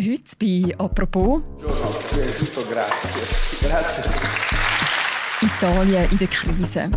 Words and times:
Heute 0.00 0.36
bei 0.38 0.74
«Apropos». 0.78 1.42
Tutto 1.58 2.62
grazie. 2.70 3.20
Grazie. 3.60 4.04
Italien 5.42 6.08
in 6.12 6.18
der 6.18 6.28
Krise. 6.28 6.90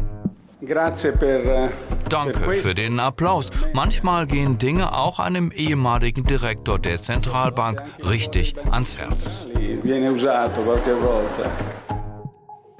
Grazie 0.63 1.11
per, 1.13 1.71
Danke 2.09 2.53
für 2.53 2.75
den 2.75 2.99
Applaus. 2.99 3.49
Manchmal 3.73 4.27
gehen 4.27 4.59
Dinge 4.59 4.95
auch 4.95 5.17
einem 5.17 5.51
ehemaligen 5.51 6.25
Direktor 6.25 6.77
der 6.77 6.99
Zentralbank 6.99 7.81
richtig 8.07 8.53
ans 8.69 8.95
Herz. 8.95 9.47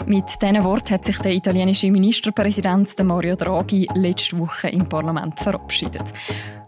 Mit 0.05 0.25
diesen 0.41 0.63
Worten 0.63 0.93
hat 0.93 1.05
sich 1.05 1.17
der 1.17 1.31
italienische 1.33 1.89
Ministerpräsident 1.89 3.03
Mario 3.03 3.35
Draghi 3.35 3.87
letzte 3.95 4.37
Woche 4.37 4.69
im 4.69 4.87
Parlament 4.87 5.39
verabschiedet. 5.39 6.13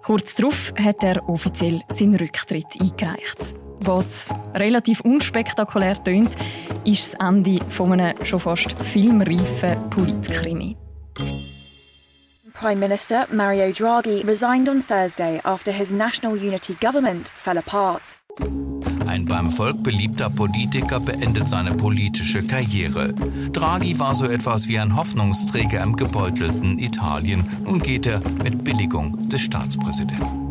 Kurz 0.04 0.36
darauf 0.36 0.74
hat 0.78 1.02
er 1.02 1.30
offiziell 1.30 1.82
seinen 1.88 2.16
Rücktritt 2.16 2.66
eingereicht. 2.80 3.56
Was 3.80 4.30
relativ 4.54 5.00
unspektakulär 5.02 6.02
tönt, 6.04 6.36
ist 6.84 7.14
das 7.14 7.28
Ende 7.28 7.60
von 7.70 7.94
einem 7.94 8.26
schon 8.26 8.40
fast 8.40 8.74
filmreifen 8.82 9.90
Politkrimi. 9.90 10.76
Prime 12.54 12.80
Minister 12.80 13.28
Mario 13.32 13.72
Draghi 13.72 14.22
resigned 14.28 14.70
on 14.70 14.86
Thursday 14.86 15.40
after 15.44 15.72
his 15.72 15.92
national 15.92 16.34
unity 16.38 16.76
government 16.80 17.30
fell 17.30 17.58
apart. 17.58 18.18
Ein 19.14 19.26
beim 19.26 19.52
Volk 19.52 19.84
beliebter 19.84 20.32
Politiker 20.32 21.00
beendet 21.00 21.48
seine 21.48 21.76
politische 21.76 22.42
Karriere. 22.42 23.14
Draghi 23.54 24.00
war 24.00 24.16
so 24.16 24.26
etwas 24.26 24.68
wie 24.68 24.80
ein 24.80 24.96
Hoffnungsträger 24.96 25.84
im 25.84 25.96
gebeutelten 25.96 26.80
Italien. 26.80 27.44
Nun 27.64 27.80
geht 27.80 28.08
er 28.08 28.22
mit 28.44 28.64
Billigung 28.64 29.30
des 29.30 29.42
Staatspräsidenten. 29.42 30.43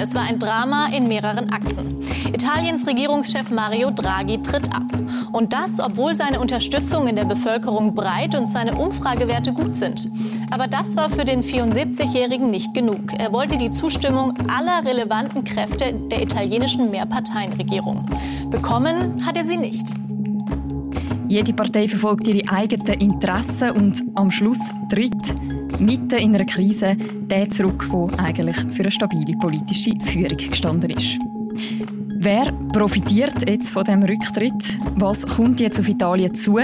Es 0.00 0.14
war 0.14 0.22
ein 0.22 0.38
Drama 0.38 0.86
in 0.96 1.08
mehreren 1.08 1.50
Akten. 1.50 2.00
Italiens 2.32 2.86
Regierungschef 2.86 3.50
Mario 3.50 3.90
Draghi 3.90 4.40
tritt 4.40 4.72
ab. 4.72 4.84
Und 5.32 5.52
das, 5.52 5.80
obwohl 5.80 6.14
seine 6.14 6.38
Unterstützung 6.38 7.08
in 7.08 7.16
der 7.16 7.24
Bevölkerung 7.24 7.94
breit 7.94 8.36
und 8.36 8.48
seine 8.48 8.76
Umfragewerte 8.76 9.52
gut 9.52 9.74
sind. 9.74 10.08
Aber 10.52 10.68
das 10.68 10.94
war 10.94 11.10
für 11.10 11.24
den 11.24 11.42
74-Jährigen 11.42 12.48
nicht 12.48 12.74
genug. 12.74 13.12
Er 13.18 13.32
wollte 13.32 13.58
die 13.58 13.72
Zustimmung 13.72 14.34
aller 14.48 14.88
relevanten 14.88 15.42
Kräfte 15.42 15.92
der 15.92 16.22
italienischen 16.22 16.90
Mehrparteienregierung. 16.90 18.06
Bekommen 18.50 19.26
hat 19.26 19.36
er 19.36 19.44
sie 19.44 19.56
nicht. 19.56 19.88
Jede 21.26 21.52
Partei 21.52 21.88
verfolgt 21.88 22.26
ihre 22.28 22.48
eigenen 22.48 23.00
Interessen 23.00 23.72
und 23.72 24.02
am 24.14 24.30
Schluss 24.30 24.60
tritt 24.88 25.34
mitten 25.78 26.18
in 26.18 26.34
einer 26.34 26.44
Krise 26.44 26.96
der 26.98 27.50
zurück, 27.50 27.86
der 27.90 28.24
eigentlich 28.24 28.56
für 28.70 28.82
eine 28.82 28.90
stabile 28.90 29.36
politische 29.38 29.92
Führung 30.04 30.36
gestanden 30.36 30.90
ist. 30.90 31.18
Wer 32.20 32.52
profitiert 32.72 33.48
jetzt 33.48 33.70
von 33.70 33.84
dem 33.84 34.02
Rücktritt? 34.02 34.78
Was 34.96 35.26
kommt 35.26 35.60
jetzt 35.60 35.78
auf 35.78 35.88
Italien 35.88 36.34
zu 36.34 36.58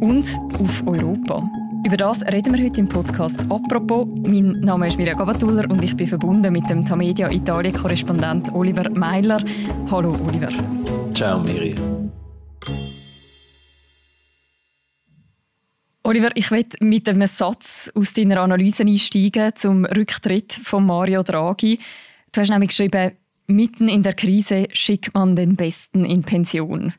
und 0.00 0.38
auf 0.60 0.86
Europa? 0.86 1.48
Über 1.84 1.96
das 1.96 2.24
reden 2.26 2.56
wir 2.56 2.64
heute 2.64 2.80
im 2.80 2.88
Podcast. 2.88 3.40
Apropos, 3.50 4.06
mein 4.24 4.52
Name 4.60 4.86
ist 4.86 4.96
Mirja 4.96 5.14
Gabatuller 5.14 5.68
und 5.68 5.82
ich 5.82 5.96
bin 5.96 6.06
verbunden 6.06 6.52
mit 6.52 6.70
dem 6.70 6.84
Tamedia 6.84 7.28
Italien-Korrespondent 7.28 8.54
Oliver 8.54 8.88
Meiler. 8.90 9.42
Hallo 9.90 10.16
Oliver. 10.28 10.50
Ciao 11.12 11.40
Mirja. 11.42 11.74
Oliver, 16.04 16.30
ich 16.34 16.50
möchte 16.50 16.84
mit 16.84 17.08
einem 17.08 17.28
Satz 17.28 17.92
aus 17.94 18.12
deiner 18.12 18.40
Analyse 18.40 18.82
einsteigen 18.82 19.52
zum 19.54 19.84
Rücktritt 19.84 20.52
von 20.52 20.84
Mario 20.84 21.22
Draghi. 21.22 21.78
Du 22.32 22.40
hast 22.40 22.50
nämlich 22.50 22.70
geschrieben, 22.70 23.12
mitten 23.46 23.88
in 23.88 24.02
der 24.02 24.14
Krise 24.14 24.66
schickt 24.72 25.14
man 25.14 25.36
den 25.36 25.54
Besten 25.54 26.04
in 26.04 26.22
Pension. 26.22 26.92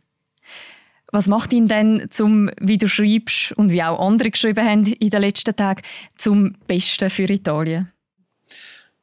Was 1.12 1.28
macht 1.28 1.52
ihn 1.52 1.68
denn 1.68 2.08
zum, 2.12 2.50
wie 2.62 2.78
du 2.78 2.88
schreibst 2.88 3.52
und 3.52 3.72
wie 3.72 3.84
auch 3.84 4.00
andere 4.00 4.32
geschrieben 4.32 4.66
haben 4.66 4.86
in 4.86 5.10
den 5.10 5.22
letzten 5.22 5.56
Tagen, 5.56 5.82
zum 6.16 6.54
Besten 6.66 7.10
für 7.10 7.30
Italien? 7.30 7.92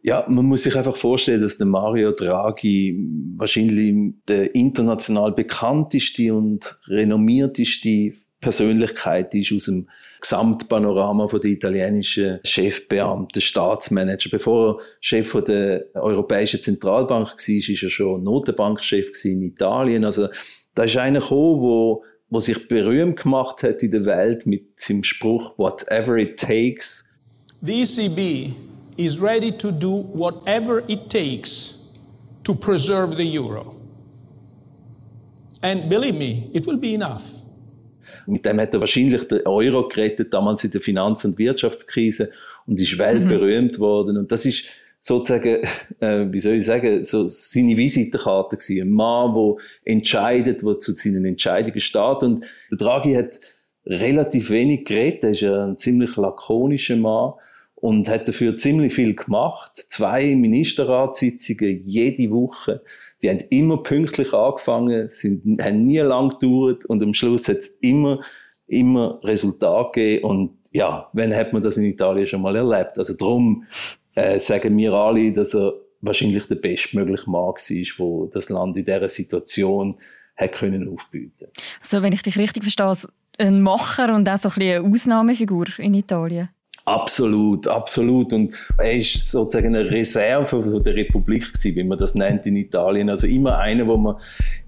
Ja, 0.03 0.25
man 0.27 0.47
muss 0.47 0.63
sich 0.63 0.77
einfach 0.77 0.97
vorstellen, 0.97 1.43
dass 1.43 1.59
der 1.59 1.67
Mario 1.67 2.13
Draghi 2.13 2.97
wahrscheinlich 3.37 4.15
der 4.27 4.55
international 4.55 5.33
bekannteste 5.33 6.35
und 6.35 6.79
renommierteste 6.87 8.15
Persönlichkeit 8.41 9.35
ist 9.35 9.53
aus 9.53 9.67
dem 9.67 9.89
Gesamtpanorama 10.21 11.27
der 11.27 11.51
italienischen 11.51 12.41
Chefbeamten, 12.43 13.41
Staatsmanager. 13.41 14.31
Bevor 14.31 14.77
er 14.77 14.85
Chef 15.01 15.33
der 15.47 15.85
Europäischen 15.95 16.61
Zentralbank 16.61 17.29
war, 17.29 17.35
ist 17.35 17.83
er 17.83 17.91
schon 17.91 18.23
Notenbankchef 18.23 19.11
in 19.25 19.43
Italien. 19.43 20.05
Also 20.05 20.29
da 20.75 20.85
ist 20.85 20.97
einer 20.97 21.21
gekommen, 21.21 22.03
wo 22.31 22.41
sich 22.41 22.69
berühmt 22.69 23.21
gemacht 23.21 23.63
hat 23.63 23.83
in 23.83 23.91
der 23.91 24.05
Welt 24.07 24.47
mit 24.47 24.81
seinem 24.81 25.05
Spruch 25.05 25.53
Whatever 25.59 26.17
it 26.17 26.39
takes. 26.39 27.05
The 27.63 27.83
ECB 27.83 28.55
is 28.97 29.21
ready 29.21 29.53
to 29.53 29.71
do 29.71 30.09
whatever 30.15 30.83
it 30.89 31.11
takes 31.11 31.99
to 32.45 32.55
preserve 32.55 33.17
the 33.17 33.39
euro. 33.39 33.75
And 35.63 35.91
believe 35.91 36.15
me, 36.15 36.51
it 36.55 36.67
will 36.67 36.79
be 36.79 36.95
enough. 36.95 37.40
Mit 38.31 38.47
dem 38.47 38.61
hat 38.61 38.75
er 38.75 38.81
wahrscheinlich 38.81 39.27
den 39.29 39.47
Euro 39.47 39.89
gerettet, 39.89 40.33
damals 40.33 40.65
in 40.65 40.71
der 40.71 40.81
Finanz- 40.81 41.25
und 41.25 41.39
Wirtschaftskrise 41.39 42.31
und 42.67 42.79
ist 42.79 42.99
weltberühmt 42.99 43.79
mhm. 43.79 43.83
worden. 43.83 44.17
Und 44.19 44.33
das 44.33 44.47
ist 44.47 44.65
sozusagen, 44.99 45.59
äh, 46.01 46.27
wie 46.31 46.39
soll 46.39 46.55
ich 46.55 46.65
sagen, 46.65 47.05
so 47.05 47.27
seine 47.29 47.77
Visitenkarte 47.77 48.57
gewesen. 48.57 48.83
Ein 48.83 48.91
Mann, 48.91 49.35
der 49.35 49.55
entscheidet, 49.85 50.63
der 50.63 50.79
zu 50.79 50.93
seinen 50.93 51.25
Entscheidungen 51.25 51.81
steht. 51.81 52.23
Und 52.23 52.45
der 52.71 52.79
Draghi 52.79 53.15
hat 53.15 53.41
relativ 53.87 54.51
wenig 54.51 54.85
geredet. 54.85 55.25
Er 55.25 55.31
ist 55.31 55.43
ein 55.43 55.77
ziemlich 55.77 56.17
lakonischer 56.17 56.97
Mann 56.97 57.33
und 57.81 58.09
hat 58.09 58.29
dafür 58.29 58.57
ziemlich 58.57 58.95
viel 58.95 59.15
gemacht. 59.15 59.73
Zwei 59.75 60.35
Ministerratssitzungen 60.35 61.83
jede 61.87 62.31
Woche. 62.31 62.83
Die 63.23 63.31
haben 63.31 63.43
immer 63.51 63.83
pünktlich 63.83 64.33
angefangen, 64.33 65.09
sind, 65.11 65.63
haben 65.63 65.83
nie 65.83 65.99
lang 65.99 66.31
gedauert 66.31 66.85
und 66.87 67.03
am 67.03 67.15
Schluss 67.15 67.49
hat 67.49 67.59
es 67.59 67.69
immer, 67.81 68.21
immer 68.67 69.19
Resultat 69.23 69.95
gegeben. 69.95 70.25
Und 70.25 70.59
ja, 70.73 71.09
wenn 71.13 71.35
hat 71.35 71.53
man 71.53 71.63
das 71.63 71.77
in 71.77 71.85
Italien 71.85 72.27
schon 72.27 72.43
mal 72.43 72.55
erlebt? 72.55 72.99
Also 72.99 73.15
darum 73.15 73.65
äh, 74.15 74.39
sagen 74.39 74.77
wir 74.77 74.93
alle, 74.93 75.33
dass 75.33 75.55
er 75.55 75.73
wahrscheinlich 76.03 76.47
der 76.47 76.57
bestmögliche 76.57 77.29
Mann 77.29 77.43
war, 77.43 77.55
der 77.69 78.29
das 78.31 78.49
Land 78.49 78.77
in 78.77 78.85
dieser 78.85 79.09
Situation 79.09 79.97
hat 80.37 80.53
können 80.53 80.89
aufbieten. 80.89 81.49
Also 81.83 82.03
wenn 82.03 82.13
ich 82.13 82.23
dich 82.23 82.39
richtig 82.39 82.63
verstehe, 82.63 83.11
ein 83.39 83.63
Macher 83.63 84.15
und 84.15 84.29
auch 84.29 84.39
so 84.39 84.49
ein 84.49 84.63
eine 84.63 84.83
Ausnahmefigur 84.83 85.67
in 85.79 85.95
Italien. 85.95 86.51
Absolut, 86.91 87.69
absolut. 87.69 88.33
Und 88.33 88.57
er 88.77 88.95
ist 88.95 89.31
sozusagen 89.31 89.77
eine 89.77 89.89
Reserve 89.89 90.81
der 90.85 90.97
Republik 90.97 91.53
gewesen, 91.53 91.77
wie 91.77 91.85
man 91.85 91.97
das 91.97 92.17
nennt 92.17 92.47
in 92.47 92.57
Italien. 92.57 93.09
Also 93.09 93.29
immer 93.29 93.59
einer, 93.59 93.87
wo 93.87 93.97
man 93.97 94.17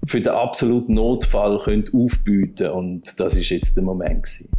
für 0.05 0.21
den 0.21 0.31
absoluten 0.31 0.93
Notfall 0.93 1.59
könnte 1.61 1.91
aufbieten 1.93 2.69
Und 2.69 3.19
das 3.19 3.35
ist 3.35 3.49
jetzt 3.49 3.75
der 3.75 3.83
Moment 3.83 4.23
gewesen. 4.23 4.49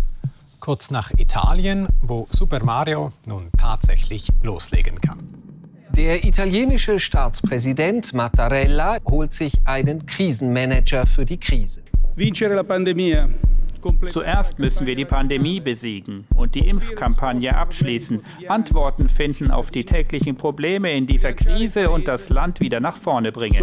Kurz 0.60 0.91
nach 0.91 1.10
Italien, 1.16 1.88
wo 2.02 2.26
Super 2.30 2.62
Mario 2.62 3.12
nun 3.25 3.48
tatsächlich 3.58 4.28
loslegen 4.42 5.00
kann. 5.00 5.20
Der 5.96 6.22
italienische 6.22 6.98
Staatspräsident 6.98 8.12
Mattarella 8.12 8.98
holt 9.06 9.32
sich 9.32 9.54
einen 9.64 10.04
Krisenmanager 10.04 11.06
für 11.06 11.25
die 11.25 11.38
Krise. 11.38 11.81
Vincere 12.14 12.56
la 12.56 12.62
pandemia 12.62 13.28
Zuerst 14.09 14.59
müssen 14.59 14.87
wir 14.87 14.95
die 14.95 15.05
Pandemie 15.05 15.61
besiegen 15.61 16.27
und 16.34 16.55
die 16.55 16.69
Impfkampagne 16.69 17.55
abschließen, 17.56 18.21
Antworten 18.49 19.09
finden 19.09 19.50
auf 19.50 19.71
die 19.71 19.84
täglichen 19.84 20.37
Probleme 20.37 20.93
in 20.93 21.06
dieser 21.06 21.33
Krise 21.33 21.91
und 21.91 22.09
das 22.09 22.28
Land 22.28 22.61
wieder 22.61 22.81
nach 22.81 22.97
vorne 22.97 23.33
bringen. 23.33 23.55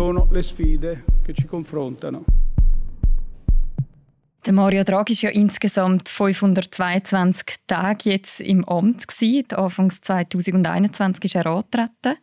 Der 4.45 4.54
Mario 4.54 4.84
Draghi 4.84 5.13
war 5.13 5.22
ja 5.22 5.30
insgesamt 5.30 6.10
522 6.10 7.57
Tage 7.68 8.10
jetzt 8.10 8.42
im 8.42 8.66
Amt. 8.66 9.06
Anfangs 9.54 10.01
2021 10.01 11.25
ist 11.25 11.36
er 11.36 11.45
angetreten. 11.45 12.18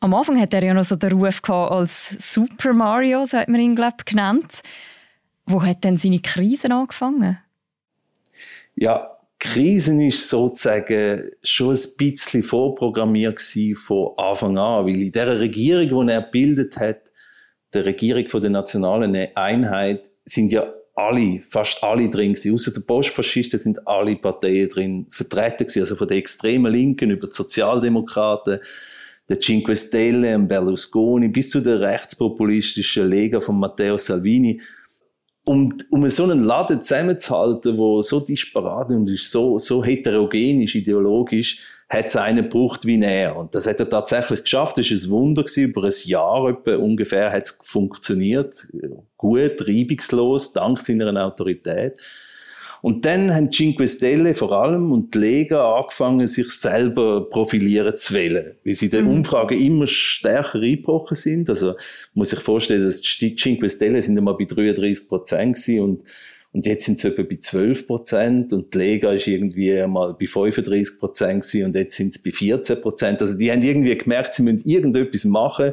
Am 0.00 0.14
Anfang 0.14 0.40
hat 0.40 0.54
er 0.54 0.64
ja 0.64 0.74
noch 0.74 0.84
so 0.84 0.96
den 0.96 1.12
Ruf 1.12 1.40
als 1.48 2.16
Super 2.18 2.72
Mario, 2.72 3.26
so 3.26 3.38
hat 3.38 3.48
man 3.48 3.60
ihn 3.60 3.76
glaub, 3.76 4.06
genannt. 4.06 4.62
Wo 5.46 5.62
hat 5.62 5.84
denn 5.84 5.96
seine 5.96 6.20
Krise 6.20 6.70
angefangen? 6.70 7.38
Ja, 8.76 9.10
Krisen 9.38 10.00
ist 10.00 10.28
sozusagen 10.28 11.30
schon 11.42 11.74
ein 11.74 11.82
bisschen 11.98 12.42
vorprogrammiert 12.42 13.40
von 13.76 14.12
Anfang 14.16 14.56
an, 14.56 14.86
weil 14.86 15.02
in 15.02 15.12
der 15.12 15.38
Regierung, 15.38 16.06
die 16.06 16.12
er 16.12 16.22
gebildet 16.22 16.76
hat, 16.78 17.12
der 17.74 17.84
Regierung 17.84 18.24
der 18.40 18.50
nationalen 18.50 19.14
Einheit, 19.34 20.10
sind 20.24 20.50
ja 20.50 20.72
alle, 20.94 21.42
fast 21.50 21.82
alle 21.82 22.08
drin 22.08 22.32
gewesen. 22.32 22.54
Außer 22.54 22.72
der 22.72 22.80
Postfaschisten 22.80 23.60
sind 23.60 23.86
alle 23.86 24.16
Parteien 24.16 24.68
drin 24.68 25.06
vertreten 25.10 25.66
gewesen. 25.66 25.80
Also 25.80 25.96
von 25.96 26.08
der 26.08 26.16
extremen 26.16 26.72
Linken 26.72 27.10
über 27.10 27.26
die 27.26 27.34
Sozialdemokraten, 27.34 28.60
der 29.28 29.40
Cinque 29.40 29.74
Stelle, 29.74 30.38
Berlusconi, 30.38 31.28
bis 31.28 31.50
zu 31.50 31.60
der 31.60 31.80
rechtspopulistischen 31.80 33.08
Lega 33.08 33.40
von 33.40 33.58
Matteo 33.58 33.96
Salvini. 33.96 34.60
Um, 35.46 35.76
um 35.90 36.08
so 36.08 36.24
einen 36.24 36.44
Laden 36.44 36.80
zusammenzuhalten, 36.80 37.76
wo 37.76 38.00
so 38.00 38.20
disparat 38.20 38.88
und 38.88 39.08
so, 39.18 39.58
so 39.58 39.84
heterogen 39.84 40.62
ist, 40.62 40.74
ideologisch, 40.74 41.58
hat 41.88 42.06
es 42.06 42.16
einen 42.16 42.48
gebraucht 42.48 42.86
wie 42.86 43.00
er. 43.02 43.36
Und 43.36 43.54
das 43.54 43.66
hat 43.66 43.78
er 43.78 43.88
tatsächlich 43.88 44.42
geschafft. 44.42 44.78
Das 44.78 44.90
war 44.90 44.96
ein 44.96 45.10
Wunder 45.10 45.42
gewesen. 45.42 45.64
Über 45.64 45.84
ein 45.84 45.92
Jahr 46.04 46.48
etwa 46.48 46.76
ungefähr 46.76 47.30
hat 47.30 47.44
es 47.44 47.58
funktioniert. 47.62 48.66
Gut, 49.16 49.60
reibungslos, 49.60 50.52
dank 50.52 50.80
seiner 50.80 51.24
Autorität. 51.24 51.98
Und 52.84 53.06
dann 53.06 53.34
haben 53.34 53.50
Cinque 53.50 53.88
Stelle 53.88 54.34
vor 54.34 54.52
allem 54.52 54.92
und 54.92 55.14
die 55.14 55.18
Lega 55.18 55.74
angefangen, 55.74 56.28
sich 56.28 56.50
selber 56.50 57.26
profilieren 57.30 57.96
zu 57.96 58.12
wählen. 58.12 58.56
Wie 58.62 58.74
sie 58.74 58.84
in 58.84 58.90
den 58.90 59.04
mhm. 59.06 59.10
Umfragen 59.12 59.58
immer 59.58 59.86
stärker 59.86 60.60
eingebrochen 60.60 61.14
sind. 61.14 61.48
Also, 61.48 61.76
muss 62.12 62.28
sich 62.28 62.40
vorstellen, 62.40 62.84
dass 62.84 63.00
die 63.00 63.36
Cinque 63.36 63.70
Stelle 63.70 64.02
sind 64.02 64.18
immer 64.18 64.36
bei 64.36 64.44
33 64.44 65.08
Prozent 65.08 65.56
und 65.80 66.02
und 66.52 66.66
jetzt 66.66 66.84
sind 66.84 66.98
sie 66.98 67.08
etwa 67.08 67.22
bei 67.22 67.36
12 67.36 67.86
Prozent 67.86 68.52
und 68.52 68.74
die 68.74 68.78
Lega 68.78 69.12
ist 69.12 69.26
irgendwie 69.26 69.84
mal 69.88 70.14
bei 70.14 70.26
35 70.26 71.00
Prozent 71.00 71.42
gewesen 71.42 71.64
und 71.64 71.74
jetzt 71.74 71.96
sind 71.96 72.12
sie 72.12 72.20
bei 72.22 72.30
14 72.32 72.82
Prozent. 72.82 73.22
Also 73.22 73.36
die 73.36 73.50
haben 73.50 73.62
irgendwie 73.62 73.96
gemerkt, 73.96 74.34
sie 74.34 74.42
müssen 74.42 74.68
irgendetwas 74.68 75.24
machen, 75.24 75.72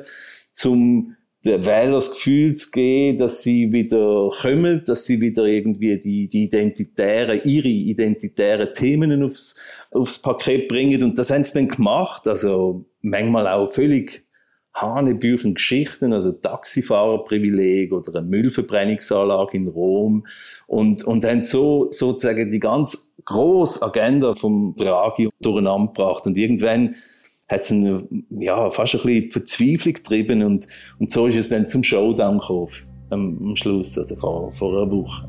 um 0.63 1.15
Wähler 1.43 1.93
das 1.93 2.11
Gefühl 2.11 2.55
geben, 2.71 3.17
dass 3.17 3.41
sie 3.41 3.71
wieder 3.71 4.29
kommen, 4.41 4.83
dass 4.85 5.05
sie 5.05 5.19
wieder 5.21 5.45
irgendwie 5.45 5.99
die, 5.99 6.27
die 6.27 6.43
identitären, 6.43 7.41
ihre 7.43 7.67
identitären 7.67 8.73
Themen 8.73 9.23
aufs, 9.23 9.55
aufs 9.89 10.19
Paket 10.19 10.67
bringen. 10.67 11.01
Und 11.01 11.17
das 11.17 11.31
haben 11.31 11.43
sie 11.43 11.53
dann 11.53 11.67
gemacht. 11.67 12.27
Also 12.27 12.85
manchmal 13.01 13.47
auch 13.47 13.71
völlig 13.71 14.25
Hanebüchen 14.73 15.55
Geschichten, 15.55 16.13
also 16.13 16.31
Taxifahrerprivileg 16.31 17.91
oder 17.91 18.19
eine 18.19 18.27
Müllverbrennungsanlage 18.27 19.57
in 19.57 19.67
Rom 19.67 20.25
und, 20.67 21.03
und 21.03 21.25
haben 21.25 21.43
so 21.43 21.91
sozusagen 21.91 22.51
die 22.51 22.59
ganz 22.59 23.11
grosse 23.25 23.81
Agenda 23.81 24.33
vom 24.33 24.75
Draghi 24.77 25.29
durcheinander 25.41 25.87
gebracht 25.87 26.25
und 26.25 26.37
irgendwann 26.37 26.95
hat 27.51 27.61
es 27.61 27.73
ja, 28.29 28.71
fast 28.71 28.95
ein 28.95 29.01
bisschen 29.03 29.31
Verzweiflung 29.31 29.93
getrieben 29.93 30.43
und, 30.43 30.67
und 30.99 31.11
so 31.11 31.27
ist 31.27 31.35
es 31.35 31.49
dann 31.49 31.67
zum 31.67 31.83
Showdown 31.83 32.37
gekommen 32.37 32.69
am, 33.09 33.37
am 33.43 33.55
Schluss, 33.55 33.97
also 33.97 34.15
vor, 34.15 34.51
vor 34.53 34.81
einer 34.81 34.91
Woche. 34.91 35.27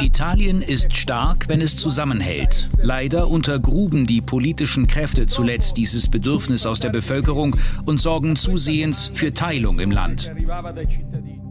Italien 0.00 0.62
ist 0.62 0.96
stark, 0.96 1.48
wenn 1.48 1.60
es 1.60 1.76
zusammenhält. 1.76 2.68
Leider 2.82 3.28
untergruben 3.28 4.06
die 4.06 4.20
politischen 4.20 4.86
Kräfte 4.86 5.26
zuletzt 5.26 5.76
dieses 5.76 6.08
Bedürfnis 6.10 6.66
aus 6.66 6.80
der 6.80 6.88
Bevölkerung 6.88 7.54
und 7.84 8.00
sorgen 8.00 8.36
zusehends 8.36 9.10
für 9.14 9.32
Teilung 9.32 9.78
im 9.78 9.92
Land. 9.92 10.32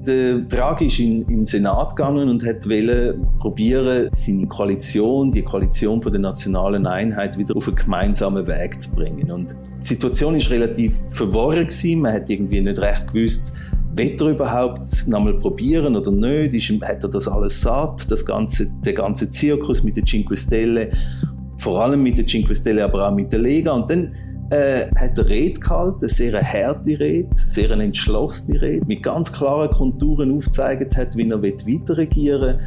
Der 0.05 0.81
ist 0.81 0.99
in, 0.99 1.21
in 1.23 1.27
den 1.27 1.45
Senat 1.45 1.95
gegangen 1.95 2.29
und 2.29 2.45
hat 2.45 2.67
probieren, 3.39 4.09
seine 4.11 4.47
Koalition, 4.47 5.31
die 5.31 5.41
Koalition 5.41 6.01
von 6.01 6.11
der 6.11 6.19
nationalen 6.19 6.85
Einheit, 6.85 7.37
wieder 7.37 7.55
auf 7.55 7.67
einen 7.67 7.77
gemeinsamen 7.77 8.45
Weg 8.45 8.79
zu 8.79 8.91
bringen. 8.93 9.31
Und 9.31 9.55
die 9.79 9.85
Situation 9.85 10.35
ist 10.35 10.49
relativ 10.49 10.99
verworren 11.11 11.67
gewesen. 11.67 12.01
Man 12.01 12.13
hat 12.13 12.29
irgendwie 12.29 12.59
nicht 12.61 12.79
recht 12.79 13.13
gewusst, 13.13 13.53
wird 13.95 14.19
er 14.21 14.29
überhaupt 14.29 14.83
nochmal 15.07 15.35
probieren 15.35 15.95
oder 15.95 16.11
nicht? 16.11 16.53
Ist, 16.53 16.81
hat 16.81 17.03
er 17.03 17.09
das 17.09 17.27
alles 17.27 17.61
satt? 17.61 18.09
Das 18.11 18.25
ganze, 18.25 18.69
der 18.69 18.93
ganze 18.93 19.29
Zirkus 19.29 19.83
mit 19.83 19.95
der 19.97 20.03
Cinque 20.03 20.35
Stelle, 20.35 20.91
vor 21.57 21.81
allem 21.81 22.03
mit 22.03 22.17
der 22.17 22.25
Cinque 22.25 22.55
Stelle, 22.55 22.83
aber 22.83 23.07
auch 23.07 23.13
mit 23.13 23.31
der 23.31 23.39
Lega. 23.39 23.71
Und 23.71 23.89
dann 23.89 24.15
äh, 24.49 24.85
hat 24.95 25.17
er 25.17 25.27
Rede 25.27 25.59
gehalten, 25.59 25.99
eine 26.01 26.09
sehr 26.09 26.41
harte 26.41 26.99
Rede, 26.99 27.29
sehr 27.33 27.71
eine 27.71 27.83
entschlossene 27.83 28.61
Rede, 28.61 28.85
mit 28.85 29.03
ganz 29.03 29.31
klaren 29.31 29.71
Konturen 29.71 30.35
aufgezeigt 30.35 30.95
hat, 30.95 31.15
wie 31.15 31.29
er 31.29 31.41
weiter 31.41 31.97
regieren 31.97 32.59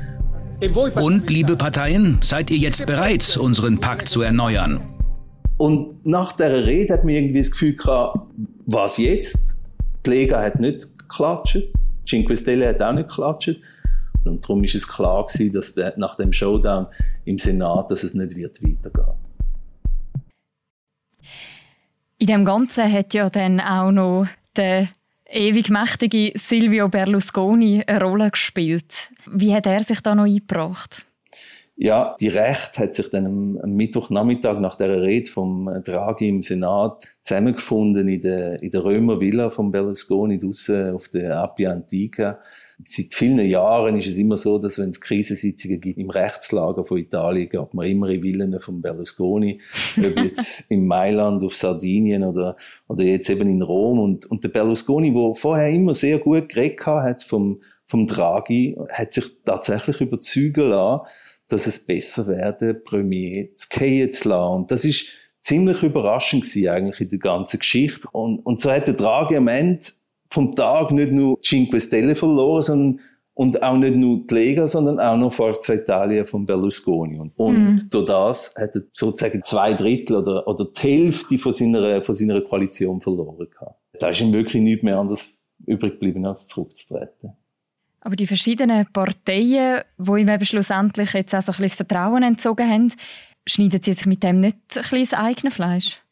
will. 0.60 0.92
Und, 0.94 1.30
liebe 1.30 1.56
Parteien, 1.56 2.18
seid 2.22 2.50
ihr 2.50 2.58
jetzt 2.58 2.86
bereit, 2.86 3.36
unseren 3.36 3.78
Pakt 3.78 4.08
zu 4.08 4.22
erneuern? 4.22 4.80
Und 5.58 6.04
nach 6.04 6.32
der 6.32 6.66
Rede 6.66 6.94
hat 6.94 7.04
man 7.04 7.14
irgendwie 7.14 7.38
das 7.38 7.50
Gefühl 7.50 7.76
gehabt, 7.76 8.18
was 8.66 8.98
jetzt? 8.98 9.56
Die 10.04 10.10
Lega 10.10 10.42
hat 10.42 10.60
nicht 10.60 10.98
geklatscht. 10.98 11.62
Cinque 12.06 12.36
Stelle 12.36 12.68
hat 12.68 12.82
auch 12.82 12.92
nicht 12.92 13.08
geklatscht. 13.08 13.56
Und 14.24 14.44
darum 14.44 14.64
ist 14.64 14.74
es 14.74 14.86
klar 14.86 15.24
gewesen, 15.24 15.52
dass 15.52 15.74
nach 15.96 16.16
dem 16.16 16.32
Showdown 16.32 16.86
im 17.24 17.38
Senat, 17.38 17.90
dass 17.90 18.02
es 18.02 18.14
nicht 18.14 18.36
wird 18.36 18.62
weitergehen. 18.62 19.14
In 22.18 22.26
dem 22.26 22.44
Ganzen 22.44 22.90
hat 22.90 23.14
ja 23.14 23.30
dann 23.30 23.60
auch 23.60 23.90
noch 23.90 24.26
der 24.56 24.88
ewig 25.28 25.70
mächtige 25.70 26.32
Silvio 26.38 26.88
Berlusconi 26.88 27.82
eine 27.86 28.00
Rolle 28.00 28.30
gespielt. 28.30 29.12
Wie 29.26 29.54
hat 29.54 29.66
er 29.66 29.82
sich 29.82 30.00
da 30.00 30.14
noch 30.14 30.24
eingebracht? 30.24 31.05
Ja, 31.78 32.16
die 32.18 32.28
Recht 32.28 32.78
hat 32.78 32.94
sich 32.94 33.10
dann 33.10 33.26
am, 33.26 33.58
am 33.58 33.70
Mittwochnachmittag 33.72 34.60
nach 34.60 34.76
der 34.76 35.02
Rede 35.02 35.30
vom 35.30 35.70
Draghi 35.84 36.26
im 36.26 36.42
Senat 36.42 37.06
zusammengefunden 37.20 38.08
in 38.08 38.20
der, 38.22 38.62
in 38.62 38.70
der 38.70 38.82
Römer 38.82 39.20
Villa 39.20 39.50
von 39.50 39.70
Berlusconi 39.70 40.38
draussen 40.38 40.94
auf 40.94 41.08
der 41.08 41.38
Appia 41.38 41.72
Antica. 41.72 42.38
Seit 42.82 43.12
vielen 43.12 43.46
Jahren 43.46 43.96
ist 43.96 44.06
es 44.06 44.16
immer 44.16 44.38
so, 44.38 44.58
dass 44.58 44.78
wenn 44.78 44.88
es 44.88 45.02
Krisensitzungen 45.02 45.78
gibt 45.78 45.98
im 45.98 46.08
Rechtslager 46.08 46.82
von 46.82 46.96
Italien, 46.96 47.50
gab 47.50 47.74
man 47.74 47.86
immer 47.86 48.08
in 48.08 48.22
Villen 48.22 48.58
von 48.58 48.80
Berlusconi, 48.80 49.60
ob 49.98 50.16
jetzt 50.24 50.70
in 50.70 50.86
Mailand, 50.86 51.44
auf 51.44 51.54
Sardinien 51.54 52.24
oder, 52.24 52.56
oder 52.88 53.02
jetzt 53.02 53.28
eben 53.28 53.50
in 53.50 53.60
Rom. 53.60 53.98
Und, 53.98 54.24
und 54.26 54.42
der 54.44 54.48
Berlusconi, 54.48 55.12
der 55.12 55.34
vorher 55.34 55.68
immer 55.68 55.92
sehr 55.92 56.18
gut 56.20 56.48
geredet 56.48 56.86
hat 56.86 57.22
vom, 57.22 57.60
vom 57.84 58.06
Draghi, 58.06 58.78
hat 58.90 59.12
sich 59.12 59.24
tatsächlich 59.44 60.00
überzeugen 60.00 60.68
lassen, 60.68 61.06
dass 61.48 61.66
es 61.66 61.84
besser 61.84 62.26
werde, 62.26 62.74
Premier 62.74 63.52
zu 63.54 63.68
gehen 63.68 64.10
zu 64.10 64.28
lassen. 64.28 64.54
Und 64.54 64.70
das 64.70 64.84
ist 64.84 65.06
ziemlich 65.40 65.82
überraschend 65.82 66.44
gewesen, 66.44 66.68
eigentlich 66.68 67.00
in 67.00 67.08
der 67.08 67.18
ganzen 67.18 67.58
Geschichte. 67.58 68.08
Und, 68.12 68.40
und 68.40 68.60
so 68.60 68.70
hat 68.70 68.88
der 68.88 68.94
Draghi 68.94 69.36
am 69.36 69.48
Ende 69.48 69.86
vom 70.30 70.52
Tag 70.52 70.90
nicht 70.90 71.12
nur 71.12 71.40
Cinque 71.40 71.80
Stelle 71.80 72.14
verloren, 72.14 72.62
sondern 72.62 73.00
und 73.36 73.62
auch 73.62 73.76
nicht 73.76 73.94
nur 73.94 74.26
die 74.26 74.34
Lega, 74.34 74.66
sondern 74.66 74.98
auch 74.98 75.16
noch 75.16 75.30
Forza 75.30 75.74
Italia 75.74 76.24
von 76.24 76.46
Berlusconi. 76.46 77.18
Und, 77.18 77.32
und 77.36 77.72
mhm. 77.72 77.90
durch 77.90 78.06
das 78.06 78.54
hat 78.56 78.74
er 78.74 78.84
sozusagen 78.92 79.42
zwei 79.42 79.74
Drittel 79.74 80.16
oder, 80.16 80.48
oder 80.48 80.64
die 80.64 80.80
Hälfte 80.80 81.36
von 81.36 81.52
seiner, 81.52 82.02
von 82.02 82.14
seiner 82.14 82.40
Koalition 82.40 82.98
verloren 82.98 83.46
gehabt. 83.50 83.78
Da 84.00 84.08
ist 84.08 84.22
ihm 84.22 84.32
wirklich 84.32 84.62
nichts 84.62 84.82
mehr 84.82 84.98
anderes 84.98 85.36
übrig 85.66 85.92
geblieben, 85.92 86.24
als 86.24 86.48
zurückzutreten. 86.48 87.32
Aber 88.06 88.14
die 88.14 88.28
verschiedenen 88.28 88.86
Parteien, 88.92 89.82
die 89.98 90.20
ihm 90.20 90.28
eben 90.28 90.44
schlussendlich 90.44 91.12
jetzt 91.12 91.34
auch 91.34 91.42
so 91.42 91.50
ein 91.50 91.58
bisschen 91.58 91.88
Vertrauen 91.88 92.22
entzogen 92.22 92.70
haben, 92.70 92.92
schneiden 93.48 93.82
sie 93.82 93.94
sich 93.94 94.06
mit 94.06 94.22
dem 94.22 94.38
nicht 94.38 94.56
ein 94.76 94.82
bisschen 94.82 95.08
das 95.10 95.12
eigene 95.14 95.50
Fleisch? 95.50 96.02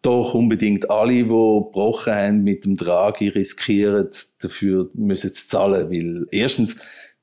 Doch 0.00 0.32
unbedingt 0.32 0.88
alle, 0.88 1.12
die 1.12 1.24
gebrochen 1.24 2.14
haben 2.14 2.42
mit 2.42 2.64
dem 2.64 2.74
Draghi, 2.74 3.28
riskieren 3.28 4.08
dafür 4.40 4.88
müssen 4.94 5.34
zu 5.34 5.46
zahlen, 5.46 5.90
weil 5.90 6.26
erstens 6.30 6.76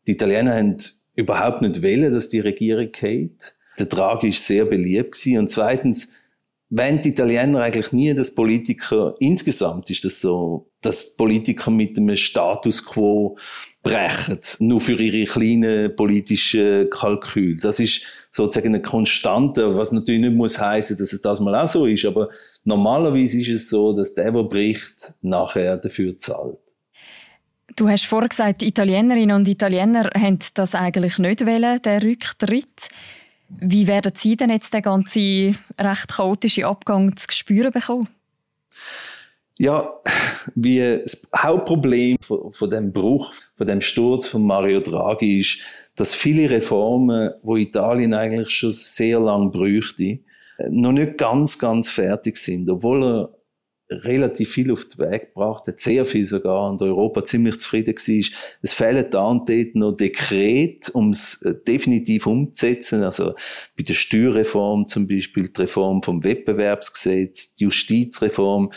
die 0.05 0.11
Italiener 0.11 0.53
haben 0.53 0.77
überhaupt 1.15 1.63
nicht 1.63 1.81
wählen, 1.81 2.13
dass 2.13 2.29
die 2.29 2.41
Regierung 2.41 2.91
geht. 2.91 3.55
Der 3.79 3.87
Draghi 3.87 4.27
ist 4.27 4.45
sehr 4.45 4.65
beliebt 4.65 5.13
gewesen. 5.13 5.39
und 5.39 5.49
zweitens 5.49 6.11
wenn 6.69 6.99
die 6.99 7.09
Italiener 7.09 7.61
eigentlich 7.61 7.91
nie, 7.91 8.13
dass 8.13 8.33
Politiker, 8.33 9.15
insgesamt 9.19 9.89
ist 9.89 10.03
das 10.03 10.19
so, 10.19 10.71
dass 10.81 11.15
Politiker 11.15 11.69
mit 11.71 11.97
einem 11.97 12.15
Status 12.15 12.83
quo 12.85 13.37
brechen, 13.83 14.39
nur 14.59 14.81
für 14.81 14.99
ihre 14.99 15.29
kleinen 15.31 15.95
politischen 15.95 16.89
Kalkül. 16.89 17.57
Das 17.57 17.79
ist 17.79 18.01
sozusagen 18.31 18.73
eine 18.73 18.81
Konstante, 18.81 19.75
was 19.75 19.91
natürlich 19.91 20.21
nicht 20.21 20.33
muss 20.33 20.59
heißen, 20.59 20.97
dass 20.97 21.13
es 21.13 21.21
das 21.21 21.39
mal 21.39 21.55
auch 21.55 21.67
so 21.67 21.85
ist, 21.85 22.05
aber 22.05 22.29
normalerweise 22.63 23.39
ist 23.39 23.49
es 23.49 23.69
so, 23.69 23.93
dass 23.93 24.15
der, 24.15 24.31
der 24.31 24.43
bricht, 24.43 25.13
nachher 25.21 25.77
dafür 25.77 26.17
zahlt. 26.17 26.57
Du 27.75 27.89
hast 27.89 28.05
vorhin 28.05 28.29
gesagt, 28.29 28.63
Italienerinnen 28.63 29.35
und 29.35 29.47
Italiener 29.47 30.09
haben 30.17 30.39
das 30.53 30.75
eigentlich 30.75 31.19
nicht 31.19 31.45
wollen, 31.45 31.81
der 31.81 32.01
Rücktritt. 32.01 32.87
Wie 33.49 33.87
werden 33.87 34.13
Sie 34.15 34.35
denn 34.35 34.49
jetzt 34.49 34.73
den 34.73 34.81
ganzen 34.81 35.57
recht 35.79 36.07
chaotischen 36.07 36.65
Abgang 36.65 37.15
zu 37.15 37.27
spüren 37.29 37.71
bekommen? 37.71 38.07
Ja, 39.57 39.89
wie 40.55 40.79
das 40.79 41.27
Hauptproblem 41.35 42.17
von, 42.21 42.51
von 42.51 42.69
dem 42.69 42.91
Bruch, 42.91 43.33
von 43.55 43.67
dem 43.67 43.81
Sturz 43.81 44.27
von 44.27 44.45
Mario 44.45 44.81
Draghi 44.81 45.39
ist, 45.39 45.59
dass 45.95 46.13
viele 46.13 46.49
Reformen, 46.49 47.31
wo 47.41 47.55
Italien 47.55 48.13
eigentlich 48.13 48.49
schon 48.49 48.71
sehr 48.71 49.19
lange 49.19 49.49
bräuchte, 49.49 50.19
noch 50.69 50.91
nicht 50.91 51.17
ganz, 51.17 51.57
ganz 51.57 51.89
fertig 51.91 52.37
sind, 52.37 52.69
obwohl 52.69 53.03
er 53.03 53.29
relativ 53.89 54.51
viel 54.51 54.71
auf 54.71 54.85
den 54.85 55.09
Weg 55.09 55.33
gebracht 55.33 55.67
hat, 55.67 55.79
sehr 55.79 56.05
viel 56.05 56.25
sogar, 56.25 56.69
und 56.69 56.81
Europa 56.81 57.23
ziemlich 57.23 57.59
zufrieden 57.59 57.95
war. 57.95 58.37
Es 58.61 58.73
fehlen 58.73 59.05
da 59.11 59.25
und 59.25 59.47
dort 59.47 59.75
noch 59.75 59.91
Dekret, 59.95 60.89
um 60.89 61.11
es 61.11 61.41
äh, 61.43 61.53
definitiv 61.67 62.25
umzusetzen. 62.25 63.03
Also 63.03 63.35
bei 63.77 63.83
der 63.83 63.93
Steuerreform 63.93 64.87
zum 64.87 65.07
Beispiel, 65.07 65.49
die 65.49 65.61
Reform 65.61 66.01
vom 66.01 66.23
Wettbewerbsgesetz, 66.23 67.55
die 67.55 67.65
Justizreform. 67.65 68.71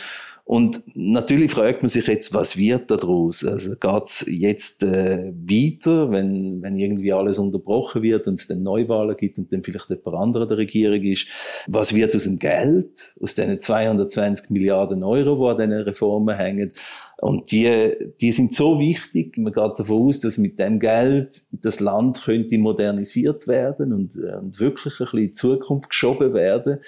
Und 0.49 0.81
natürlich 0.95 1.51
fragt 1.51 1.83
man 1.83 1.89
sich 1.89 2.07
jetzt, 2.07 2.33
was 2.33 2.57
wird 2.57 2.89
daraus? 2.89 3.45
Also 3.45 3.75
geht's 3.75 4.25
jetzt 4.27 4.81
äh, 4.81 5.31
weiter, 5.31 6.09
wenn, 6.09 6.63
wenn 6.63 6.75
irgendwie 6.75 7.13
alles 7.13 7.37
unterbrochen 7.37 8.01
wird 8.01 8.27
und 8.27 8.39
es 8.39 8.47
dann 8.47 8.63
Neuwahlen 8.63 9.15
gibt 9.15 9.37
und 9.37 9.53
dann 9.53 9.61
vielleicht 9.61 9.91
jemand 9.91 10.15
anderer 10.15 10.47
der 10.47 10.57
Regierung 10.57 11.03
ist? 11.03 11.27
Was 11.67 11.93
wird 11.93 12.15
aus 12.15 12.23
dem 12.23 12.39
Geld, 12.39 13.13
aus 13.21 13.35
diesen 13.35 13.59
220 13.59 14.49
Milliarden 14.49 15.03
Euro, 15.03 15.53
die 15.53 15.61
an 15.61 15.69
diesen 15.69 15.83
Reformen 15.83 16.35
hängen? 16.35 16.73
Und 17.21 17.51
die, 17.51 17.91
die 18.19 18.31
sind 18.31 18.51
so 18.51 18.79
wichtig. 18.79 19.37
Man 19.37 19.53
geht 19.53 19.77
davon 19.77 20.07
aus, 20.07 20.21
dass 20.21 20.39
mit 20.39 20.57
dem 20.57 20.79
Geld 20.79 21.43
das 21.51 21.79
Land 21.79 22.23
könnte 22.23 22.57
modernisiert 22.57 23.45
werden 23.45 23.93
und, 23.93 24.15
äh, 24.15 24.37
und 24.37 24.59
wirklich 24.59 24.95
ein 24.95 25.05
bisschen 25.05 25.19
in 25.19 25.25
die 25.27 25.31
Zukunft 25.31 25.91
geschoben 25.91 26.33
werden. 26.33 26.79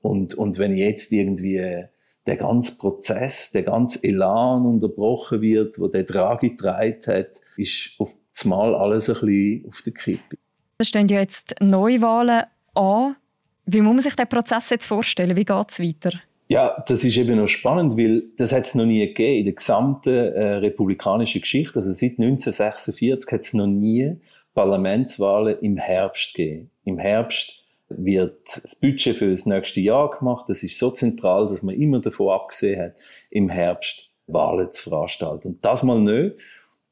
Und, 0.00 0.34
und 0.34 0.58
wenn 0.58 0.76
jetzt 0.76 1.12
irgendwie 1.12 1.86
der 2.26 2.36
ganze 2.36 2.78
Prozess, 2.78 3.50
der 3.50 3.64
ganze 3.64 4.02
Elan 4.02 4.64
unterbrochen 4.66 5.42
wird, 5.42 5.78
wo 5.78 5.88
der 5.88 6.04
Draghi 6.04 6.50
getragen 6.50 7.00
hat, 7.06 7.28
ist 7.56 7.90
auf 7.98 8.10
Mal 8.44 8.74
alles 8.74 9.08
ein 9.08 9.14
bisschen 9.14 9.64
auf 9.68 9.82
der 9.82 9.92
Kippe. 9.92 10.36
Es 10.78 10.88
stehen 10.88 11.08
ja 11.08 11.20
jetzt 11.20 11.54
Neuwahlen 11.60 12.42
an. 12.74 13.16
Wie 13.64 13.80
muss 13.80 13.94
man 13.94 14.02
sich 14.02 14.16
den 14.16 14.28
Prozess 14.28 14.70
jetzt 14.70 14.86
vorstellen? 14.86 15.36
Wie 15.36 15.44
geht 15.44 15.70
es 15.70 15.78
weiter? 15.78 16.10
Ja, 16.48 16.82
das 16.86 17.04
ist 17.04 17.16
eben 17.16 17.38
noch 17.38 17.46
spannend, 17.46 17.96
weil 17.96 18.24
das 18.36 18.52
hat 18.52 18.64
es 18.64 18.74
noch 18.74 18.84
nie 18.84 19.06
gegeben 19.06 19.38
in 19.38 19.44
der 19.46 19.54
gesamten 19.54 20.10
äh, 20.10 20.54
republikanischen 20.56 21.40
Geschichte. 21.40 21.76
Also 21.76 21.92
seit 21.92 22.18
1946 22.18 23.32
hat 23.32 23.40
es 23.40 23.54
noch 23.54 23.66
nie 23.66 24.16
Parlamentswahlen 24.52 25.58
im 25.60 25.76
Herbst 25.78 26.34
gegeben. 26.34 26.70
Im 26.84 26.98
Herbst 26.98 27.63
wird 27.98 28.60
das 28.62 28.74
Budget 28.76 29.16
für 29.16 29.30
das 29.30 29.46
nächste 29.46 29.80
Jahr 29.80 30.10
gemacht. 30.10 30.46
Das 30.48 30.62
ist 30.62 30.78
so 30.78 30.90
zentral, 30.90 31.46
dass 31.46 31.62
man 31.62 31.74
immer 31.74 32.00
davon 32.00 32.30
abgesehen 32.30 32.80
hat, 32.80 32.96
im 33.30 33.48
Herbst 33.48 34.10
Wahlen 34.26 34.70
zu 34.70 34.90
veranstalten. 34.90 35.48
Und 35.48 35.64
das 35.64 35.82
mal 35.82 36.00
nicht. 36.00 36.36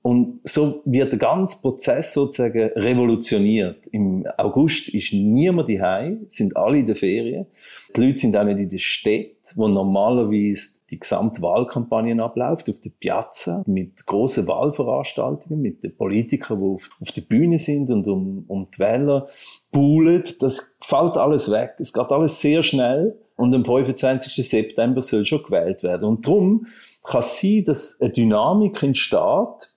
Und 0.03 0.41
so 0.43 0.83
wird 0.85 1.13
der 1.13 1.19
ganze 1.21 1.59
Prozess 1.61 2.13
sozusagen 2.13 2.71
revolutioniert. 2.75 3.87
Im 3.93 4.27
August 4.37 4.89
ist 4.89 5.13
niemand 5.13 5.69
daheim, 5.69 6.27
sind 6.29 6.57
alle 6.57 6.79
in 6.79 6.87
der 6.87 6.97
Ferien. 6.97 7.47
Die 7.95 8.01
Leute 8.01 8.19
sind 8.19 8.37
auch 8.37 8.43
nicht 8.43 8.59
in 8.59 8.69
der 8.69 8.79
Stadt, 8.79 9.55
wo 9.55 9.69
normalerweise 9.69 10.81
die 10.91 10.99
gesamte 10.99 11.41
Wahlkampagne 11.41 12.21
abläuft, 12.21 12.69
auf 12.69 12.81
der 12.81 12.91
Piazza, 12.91 13.63
mit 13.67 14.05
großen 14.05 14.49
Wahlveranstaltungen, 14.49 15.63
mit 15.63 15.85
den 15.85 15.97
Politikern, 15.97 16.59
die 16.59 16.67
auf, 16.67 16.91
auf 17.01 17.13
der 17.13 17.23
Bühne 17.23 17.61
sind 17.61 17.89
und 17.89 18.09
um, 18.09 18.45
um 18.49 18.67
die 18.75 18.81
Wähler 18.81 19.29
buhlen. 19.71 20.25
Das 20.41 20.77
fällt 20.81 21.17
alles 21.17 21.49
weg. 21.49 21.75
Es 21.79 21.93
geht 21.93 22.11
alles 22.11 22.41
sehr 22.41 22.65
schnell. 22.65 23.17
Und 23.37 23.55
am 23.55 23.65
25. 23.65 24.49
September 24.49 25.01
soll 25.01 25.25
schon 25.25 25.43
gewählt 25.43 25.83
werden. 25.83 26.09
Und 26.09 26.27
darum 26.27 26.67
kann 27.05 27.21
es 27.21 27.41
sein, 27.41 27.65
dass 27.65 28.01
eine 28.01 28.11
Dynamik 28.11 28.83
entsteht, 28.83 29.72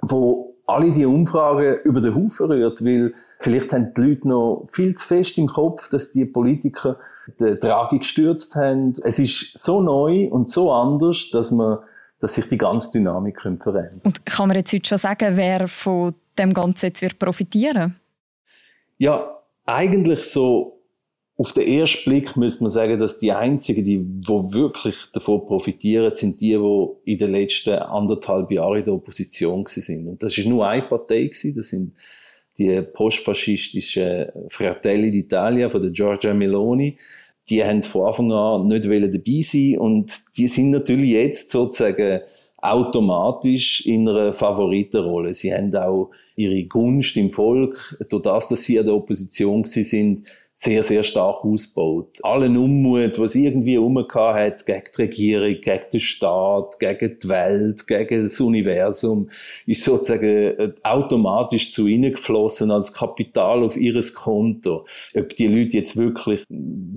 wo 0.00 0.56
alle 0.66 0.92
die 0.92 1.06
Umfragen 1.06 1.78
über 1.84 2.00
den 2.00 2.14
Haufen 2.14 2.46
rührt, 2.46 2.84
weil 2.84 3.14
vielleicht 3.40 3.72
haben 3.72 3.94
die 3.94 4.00
Leute 4.00 4.28
noch 4.28 4.66
viel 4.70 4.94
zu 4.94 5.06
fest 5.06 5.38
im 5.38 5.46
Kopf, 5.46 5.88
dass 5.88 6.10
die 6.10 6.24
Politiker 6.24 6.98
die 7.40 7.56
Tragik 7.56 8.00
gestürzt 8.00 8.54
haben. 8.54 8.92
Es 9.02 9.18
ist 9.18 9.56
so 9.56 9.80
neu 9.80 10.28
und 10.28 10.48
so 10.48 10.72
anders, 10.72 11.30
dass 11.32 11.50
man 11.50 11.78
dass 12.20 12.34
sich 12.34 12.48
die 12.48 12.58
ganze 12.58 12.92
Dynamik 12.92 13.40
verändern 13.40 14.00
Und 14.02 14.26
kann 14.26 14.48
man 14.48 14.56
jetzt 14.56 14.72
heute 14.72 14.88
schon 14.88 14.98
sagen, 14.98 15.36
wer 15.36 15.68
von 15.68 16.14
dem 16.38 16.52
Ganzen 16.52 16.86
jetzt 16.86 17.00
wird 17.02 17.18
profitieren? 17.18 17.96
Ja, 18.98 19.38
eigentlich 19.66 20.24
so 20.24 20.77
auf 21.40 21.52
den 21.52 21.68
ersten 21.68 22.10
Blick 22.10 22.36
müsste 22.36 22.64
man 22.64 22.72
sagen, 22.72 22.98
dass 22.98 23.18
die 23.18 23.30
einzigen, 23.30 23.84
die, 23.84 24.04
wo 24.26 24.52
wirklich 24.52 24.96
davon 25.12 25.46
profitieren, 25.46 26.12
sind 26.12 26.40
die, 26.40 26.56
die 26.56 27.12
in 27.12 27.18
den 27.18 27.30
letzten 27.30 27.74
anderthalb 27.74 28.50
Jahren 28.50 28.80
in 28.80 28.84
der 28.84 28.94
Opposition 28.94 29.64
sind. 29.68 30.08
Und 30.08 30.20
das 30.20 30.36
ist 30.36 30.48
nur 30.48 30.66
eine 30.66 30.82
Partei 30.82 31.30
das 31.54 31.68
sind 31.68 31.92
die 32.58 32.82
postfaschistischen 32.82 34.26
Fratelli 34.48 35.10
d'Italia 35.10 35.70
von 35.70 35.80
der 35.80 35.92
Giorgia 35.92 36.34
Meloni. 36.34 36.96
Die 37.48 37.64
haben 37.64 37.84
von 37.84 38.08
Anfang 38.08 38.32
an 38.32 38.64
nicht 38.66 38.84
dabei 38.84 39.40
sein 39.42 39.78
und 39.78 40.20
die 40.36 40.48
sind 40.48 40.70
natürlich 40.70 41.10
jetzt 41.10 41.50
sozusagen 41.50 42.20
automatisch 42.60 43.86
in 43.86 44.08
einer 44.08 44.32
Favoritenrolle. 44.32 45.32
Sie 45.34 45.54
haben 45.54 45.72
auch 45.76 46.10
ihre 46.34 46.64
Gunst 46.64 47.16
im 47.16 47.32
Volk, 47.32 47.96
durch 48.08 48.22
das, 48.22 48.48
dass 48.48 48.64
sie 48.64 48.80
an 48.80 48.86
der 48.86 48.96
Opposition 48.96 49.64
sind, 49.64 50.26
sehr, 50.60 50.82
sehr 50.82 51.04
stark 51.04 51.44
ausgebaut. 51.44 52.18
Allen 52.24 52.56
Unmut, 52.56 53.16
was 53.20 53.36
irgendwie 53.36 53.78
umgehauen 53.78 54.34
hat, 54.34 54.66
gegen 54.66 54.82
die 54.92 55.02
Regierung, 55.02 55.60
gegen 55.60 55.84
den 55.92 56.00
Staat, 56.00 56.80
gegen 56.80 57.16
die 57.16 57.28
Welt, 57.28 57.86
gegen 57.86 58.24
das 58.24 58.40
Universum, 58.40 59.30
ist 59.66 59.84
sozusagen 59.84 60.26
äh, 60.26 60.72
automatisch 60.82 61.70
zu 61.70 61.86
ihnen 61.86 62.12
geflossen 62.12 62.72
als 62.72 62.92
Kapital 62.92 63.62
auf 63.62 63.76
ihres 63.76 64.14
Konto. 64.14 64.84
Ob 65.14 65.36
die 65.36 65.46
Leute 65.46 65.76
jetzt 65.76 65.96
wirklich 65.96 66.42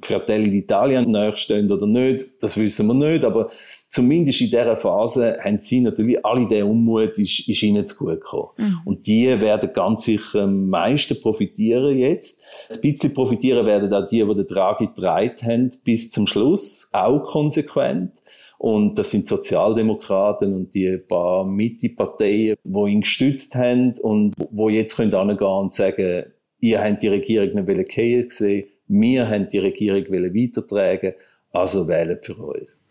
Fratelli 0.02 0.50
d'Italia 0.62 1.08
nachstehen 1.08 1.72
oder 1.72 1.86
nicht, 1.86 2.32
das 2.42 2.58
wissen 2.58 2.88
wir 2.88 2.96
nicht, 2.96 3.24
aber 3.24 3.52
zumindest 3.92 4.40
in 4.40 4.48
dieser 4.48 4.78
Phase 4.78 5.38
haben 5.44 5.60
sie 5.60 5.82
natürlich 5.82 6.26
alle 6.26 6.48
der 6.48 6.66
Unmut 6.66 7.20
ist, 7.20 7.48
ist 7.48 7.62
ihnen 7.62 7.86
zu 7.86 7.98
gut 7.98 8.22
gekommen. 8.22 8.50
Mhm. 8.58 8.80
Und 8.86 9.06
die 9.06 9.28
werden 9.28 9.70
ganz 9.74 10.06
sicher 10.06 10.44
am 10.44 10.70
meisten 10.70 11.20
profitieren 11.20 11.98
jetzt. 11.98 12.42
Ein 12.72 12.82
bisschen 12.82 13.14
profitieren 13.14 13.66
werden 13.66 13.94
auch 13.94 14.06
die, 14.06 14.26
die 14.26 14.36
den 14.36 14.48
Draghi 14.48 14.88
getragen 14.88 15.36
haben, 15.44 15.70
bis 15.84 16.10
zum 16.10 16.26
Schluss, 16.26 16.90
auch 16.94 17.24
konsequent. 17.26 18.24
Und 18.58 18.98
das 18.98 19.12
sind 19.12 19.28
Sozialdemokraten 19.28 20.56
und 20.56 20.74
die 20.74 20.98
paar 20.98 21.44
Mitte-Parteien, 21.44 22.56
die 22.64 22.92
ihn 22.92 23.02
gestützt 23.02 23.56
haben 23.56 23.96
und 24.02 24.36
wo 24.52 24.70
jetzt 24.70 24.96
können 24.96 25.14
angehen 25.14 25.48
und 25.48 25.74
sagen, 25.74 26.26
ihr 26.62 26.82
habt 26.82 27.02
die 27.02 27.08
Regierung 27.10 27.66
nicht 27.66 27.90
gesehen, 27.90 28.66
wir 28.88 29.28
haben 29.28 29.48
die 29.48 29.58
Regierung 29.58 30.04
weitertragen, 30.04 31.14
also 31.52 31.88
wählt 31.88 32.26
für 32.26 32.36
uns. 32.36 32.84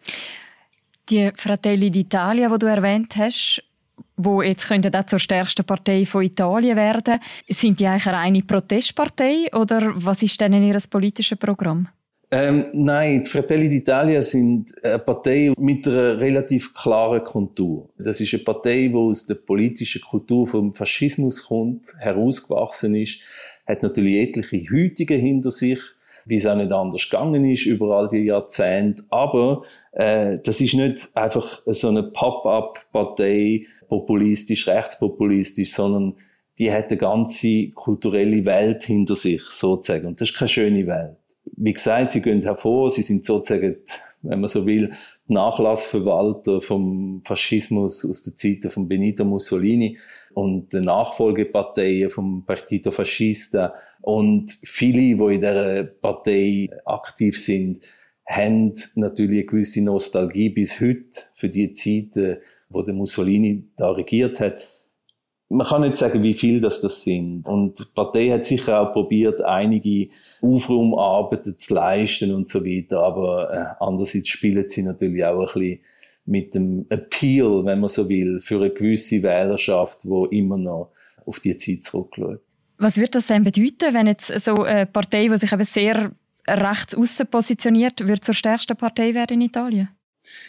Die 1.11 1.31
Fratelli 1.35 1.91
d'Italia, 1.91 2.49
die 2.53 2.59
du 2.59 2.67
erwähnt 2.67 3.17
hast, 3.17 3.63
wo 4.17 4.43
jetzt 4.43 4.69
könnte 4.69 4.97
auch 4.97 5.07
zur 5.07 5.19
stärksten 5.19 5.65
Partei 5.65 6.05
von 6.05 6.23
Italien 6.23 6.77
werden, 6.77 7.19
sind 7.49 7.81
die 7.81 7.87
eigentlich 7.87 8.07
eine 8.07 8.17
reine 8.17 8.43
Protestpartei 8.43 9.49
oder 9.53 9.93
was 9.97 10.23
ist 10.23 10.41
denn 10.41 10.63
ihr 10.63 10.79
politisches 10.89 11.39
Programm? 11.39 11.89
Ähm, 12.33 12.67
nein, 12.73 13.25
die 13.25 13.31
Fratelli 13.31 13.67
d'Italia 13.67 14.23
sind 14.23 14.73
eine 14.85 15.01
Partei 15.01 15.53
mit 15.59 15.89
einer 15.89 16.21
relativ 16.21 16.73
klaren 16.75 17.25
Kontur. 17.25 17.89
Das 17.99 18.21
ist 18.21 18.33
eine 18.33 18.45
Partei, 18.45 18.87
die 18.87 18.95
aus 18.95 19.27
der 19.27 19.35
politischen 19.35 20.03
Kultur 20.03 20.47
vom 20.47 20.73
Faschismus 20.73 21.47
kommt, 21.47 21.87
herausgewachsen 21.99 22.95
ist, 22.95 23.19
hat 23.67 23.83
natürlich 23.83 24.29
etliche 24.29 24.59
Hütige 24.59 25.15
hinter 25.15 25.51
sich, 25.51 25.81
wie 26.31 26.37
es 26.37 26.47
auch 26.47 26.55
nicht 26.55 26.73
anders 26.73 27.11
gegangen 27.11 27.45
ist 27.45 27.67
über 27.67 27.97
all 27.97 28.09
die 28.09 28.25
Jahrzehnte. 28.25 29.03
Aber 29.11 29.63
äh, 29.93 30.39
das 30.45 30.61
ist 30.61 30.75
nicht 30.75 31.11
einfach 31.15 31.61
so 31.67 31.89
eine 31.89 32.05
Pop-up-Partei, 32.05 33.67
populistisch, 33.89 34.69
rechtspopulistisch, 34.69 35.73
sondern 35.73 36.15
die 36.59 36.73
hat 36.73 36.91
eine 36.91 36.99
ganze 36.99 37.71
kulturelle 37.71 38.47
Welt 38.47 38.85
hinter 38.85 39.17
sich, 39.17 39.43
sozusagen. 39.49 40.07
Und 40.07 40.21
das 40.21 40.31
ist 40.31 40.37
keine 40.37 40.49
schöne 40.49 40.87
Welt. 40.87 41.17
Wie 41.57 41.73
gesagt, 41.73 42.13
sie 42.13 42.23
gehen 42.23 42.43
hervor, 42.43 42.91
sie 42.91 43.03
sind 43.03 43.25
sozusagen, 43.25 43.77
wenn 44.23 44.41
man 44.41 44.49
so 44.49 44.67
will, 44.67 44.93
Nachlassverwalter 45.27 46.61
vom 46.61 47.23
Faschismus 47.25 48.05
aus 48.05 48.23
der 48.23 48.37
Zeit 48.37 48.73
von 48.73 48.89
Benito 48.89 49.25
Mussolini 49.25 49.99
und 50.35 50.73
der 50.73 50.83
Nachfolgeparteien 50.83 52.11
vom 52.11 52.45
Partito 52.45 52.91
Fascista. 52.91 53.75
Und 54.01 54.59
viele, 54.63 55.17
die 55.17 55.35
in 55.35 55.41
dieser 55.41 55.85
Partei 55.85 56.69
aktiv 56.85 57.43
sind, 57.43 57.85
haben 58.27 58.73
natürlich 58.95 59.41
eine 59.41 59.47
gewisse 59.47 59.83
Nostalgie 59.83 60.51
bis 60.51 60.81
heute 60.81 61.29
für 61.35 61.49
die 61.49 61.73
Zeiten, 61.73 62.39
wo 62.69 62.83
der 62.83 62.95
Mussolini 62.95 63.65
da 63.77 63.91
regiert 63.91 64.39
hat. 64.41 64.67
Man 65.53 65.67
kann 65.67 65.83
nicht 65.83 65.97
sagen, 65.97 66.23
wie 66.23 66.35
viel 66.35 66.61
das, 66.61 66.81
das 66.81 67.03
sind. 67.03 67.47
Und 67.47 67.79
die 67.79 67.85
Partei 67.93 68.29
hat 68.29 68.45
sicher 68.45 68.81
auch 68.81 68.93
probiert, 68.93 69.43
einige 69.43 70.09
Aufraumarbeiten 70.41 71.59
zu 71.59 71.75
leisten 71.75 72.33
und 72.33 72.49
so 72.49 72.65
weiter. 72.65 73.03
Aber 73.03 73.53
äh, 73.53 73.85
andererseits 73.85 74.29
spielen 74.29 74.69
sie 74.69 74.83
natürlich 74.85 75.25
auch 75.25 75.41
ein 75.41 75.61
bisschen 75.61 75.81
mit 76.25 76.55
dem 76.55 76.87
Appeal, 76.89 77.65
wenn 77.65 77.81
man 77.81 77.89
so 77.89 78.09
will, 78.09 78.41
für 78.41 78.57
eine 78.57 78.71
gewisse 78.71 79.23
Wählerschaft, 79.23 80.09
wo 80.09 80.27
immer 80.27 80.57
noch 80.57 80.93
auf 81.27 81.41
die 81.41 81.57
Zeit 81.57 81.85
zurückschaut. 81.85 82.41
Was 82.79 82.97
wird 82.97 83.15
das 83.15 83.27
denn 83.27 83.43
bedeuten, 83.43 83.93
wenn 83.93 84.07
jetzt 84.07 84.33
so 84.43 84.63
eine 84.63 84.87
Partei, 84.87 85.29
die 85.29 85.37
sich 85.37 85.53
eben 85.53 85.65
sehr 85.65 86.13
rechts 86.49 86.95
außen 86.95 87.27
positioniert, 87.27 88.07
wird 88.07 88.25
zur 88.25 88.35
stärksten 88.35 88.77
Partei 88.77 89.15
werden 89.15 89.35
in 89.35 89.49
Italien? 89.49 89.89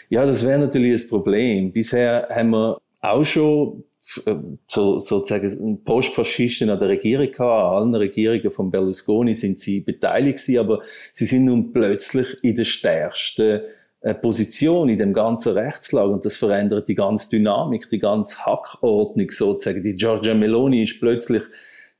Ja, 0.09 0.25
das 0.25 0.45
wäre 0.45 0.59
natürlich 0.59 1.01
ein 1.01 1.09
Problem. 1.09 1.71
Bisher 1.71 2.27
haben 2.29 2.51
wir 2.51 2.77
auch 3.01 3.25
schon 3.25 3.83
so, 4.01 4.99
sozusagen 4.99 5.83
Postfaschisten 5.83 6.69
an 6.69 6.79
der 6.79 6.89
Regierung 6.89 7.31
gehabt. 7.31 7.41
An 7.41 7.75
allen 7.75 7.95
Regierungen 7.95 8.49
von 8.49 8.71
Berlusconi 8.71 9.35
sind 9.35 9.59
sie 9.59 9.81
beteiligt 9.81 10.39
gewesen, 10.39 10.59
aber 10.59 10.81
sie 11.13 11.25
sind 11.25 11.45
nun 11.45 11.71
plötzlich 11.71 12.27
in 12.41 12.55
der 12.55 12.65
stärksten 12.65 13.61
äh, 14.01 14.15
Position 14.15 14.89
in 14.89 14.97
dem 14.97 15.13
ganzen 15.13 15.53
Rechtslage 15.53 16.11
und 16.11 16.25
das 16.25 16.37
verändert 16.37 16.87
die 16.87 16.95
ganze 16.95 17.29
Dynamik, 17.29 17.87
die 17.89 17.99
ganze 17.99 18.43
Hackordnung 18.45 19.29
sozusagen. 19.29 19.83
Die 19.83 19.95
Giorgia 19.95 20.33
Meloni 20.33 20.83
ist 20.83 20.99
plötzlich 20.99 21.43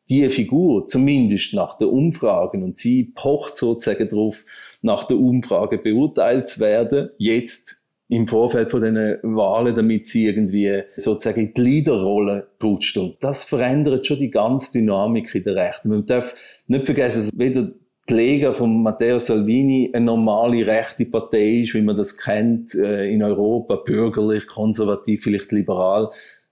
die 0.09 0.27
Figur, 0.29 0.85
zumindest 0.87 1.53
nach 1.53 1.77
den 1.77 1.87
Umfragen, 1.87 2.63
und 2.63 2.75
sie 2.75 3.13
pocht 3.15 3.55
sozusagen 3.55 4.09
darauf, 4.09 4.43
nach 4.81 5.03
der 5.03 5.17
Umfrage 5.17 5.77
beurteilt 5.77 6.49
zu 6.49 6.59
werden, 6.59 7.11
jetzt 7.17 7.80
im 8.11 8.27
Vorfeld 8.27 8.71
von 8.71 8.81
den 8.81 9.17
Wahlen, 9.23 9.73
damit 9.73 10.05
sie 10.05 10.25
irgendwie 10.25 10.83
sozusagen 10.97 11.47
in 11.47 11.53
die 11.53 11.61
Leaderrolle 11.61 12.47
rutscht. 12.61 12.97
Und 12.97 13.15
das 13.21 13.45
verändert 13.45 14.05
schon 14.05 14.19
die 14.19 14.29
ganze 14.29 14.73
Dynamik 14.73 15.33
in 15.33 15.45
der 15.45 15.55
Rechten. 15.55 15.89
Man 15.89 16.03
darf 16.03 16.35
nicht 16.67 16.85
vergessen, 16.85 17.21
dass 17.21 17.39
weder 17.39 17.71
die 18.09 18.13
Lega 18.13 18.51
von 18.51 18.83
Matteo 18.83 19.17
Salvini 19.17 19.91
eine 19.93 20.05
normale 20.05 20.67
rechte 20.67 21.05
Partei 21.05 21.61
ist, 21.61 21.73
wie 21.73 21.81
man 21.81 21.95
das 21.95 22.17
kennt 22.17 22.75
äh, 22.75 23.09
in 23.09 23.23
Europa, 23.23 23.77
bürgerlich, 23.77 24.45
konservativ, 24.45 25.23
vielleicht 25.23 25.53
liberal. 25.53 26.09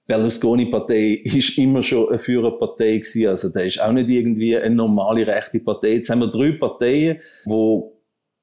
Berlusconi-Partei 0.08 1.22
ist 1.26 1.58
immer 1.58 1.82
schon 1.82 2.08
eine 2.08 2.20
Führerpartei 2.20 3.00
gewesen, 3.00 3.28
also 3.28 3.50
da 3.50 3.60
ist 3.60 3.82
auch 3.82 3.92
nicht 3.92 4.10
irgendwie 4.10 4.56
eine 4.56 4.76
normale 4.76 5.28
rechte 5.28 5.60
Partei. 5.60 5.96
Jetzt 5.96 6.10
haben 6.10 6.20
wir 6.20 6.30
drei 6.30 6.54
Parteien, 6.54 7.18
wo 7.44 7.99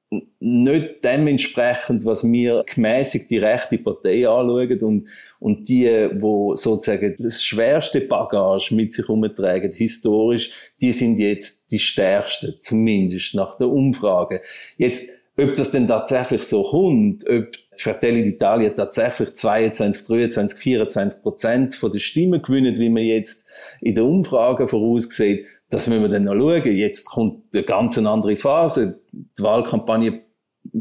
nicht 0.09 1.03
dementsprechend, 1.03 2.05
was 2.05 2.23
wir 2.23 2.63
gemäßigt 2.73 3.29
die 3.29 3.39
rechte 3.39 3.77
Partei 3.77 4.27
anschauen 4.27 4.81
und, 4.81 5.05
und 5.39 5.67
die, 5.67 6.09
wo 6.13 6.55
sozusagen 6.55 7.15
das 7.19 7.43
schwerste 7.43 8.01
Bagage 8.01 8.73
mit 8.73 8.93
sich 8.93 9.09
umtragen, 9.09 9.71
historisch, 9.71 10.51
die 10.79 10.93
sind 10.93 11.19
jetzt 11.19 11.69
die 11.71 11.79
stärksten, 11.79 12.55
zumindest 12.59 13.35
nach 13.35 13.57
der 13.57 13.67
Umfrage. 13.67 14.41
Jetzt, 14.77 15.09
ob 15.37 15.53
das 15.55 15.71
denn 15.71 15.87
tatsächlich 15.87 16.43
so 16.43 16.63
kommt, 16.63 17.27
ob 17.29 17.49
Fratelli 17.81 18.23
d'Italia 18.23 18.69
tatsächlich 18.69 19.33
22, 19.33 20.07
23, 20.07 20.59
24 20.59 21.21
Prozent 21.21 21.75
von 21.75 21.91
der 21.91 21.99
Stimmen 21.99 22.41
gewinnen, 22.41 22.77
wie 22.77 22.89
man 22.89 23.03
jetzt 23.03 23.45
in 23.81 23.95
der 23.95 24.05
Umfrage 24.05 24.67
voraussieht, 24.67 25.45
das 25.69 25.87
müssen 25.87 26.03
wir 26.03 26.09
dann 26.09 26.23
noch 26.23 26.35
schauen. 26.35 26.71
Jetzt 26.71 27.05
kommt 27.05 27.43
eine 27.53 27.63
ganz 27.63 27.97
andere 27.97 28.37
Phase. 28.37 29.01
Die 29.11 29.43
Wahlkampagne 29.43 30.21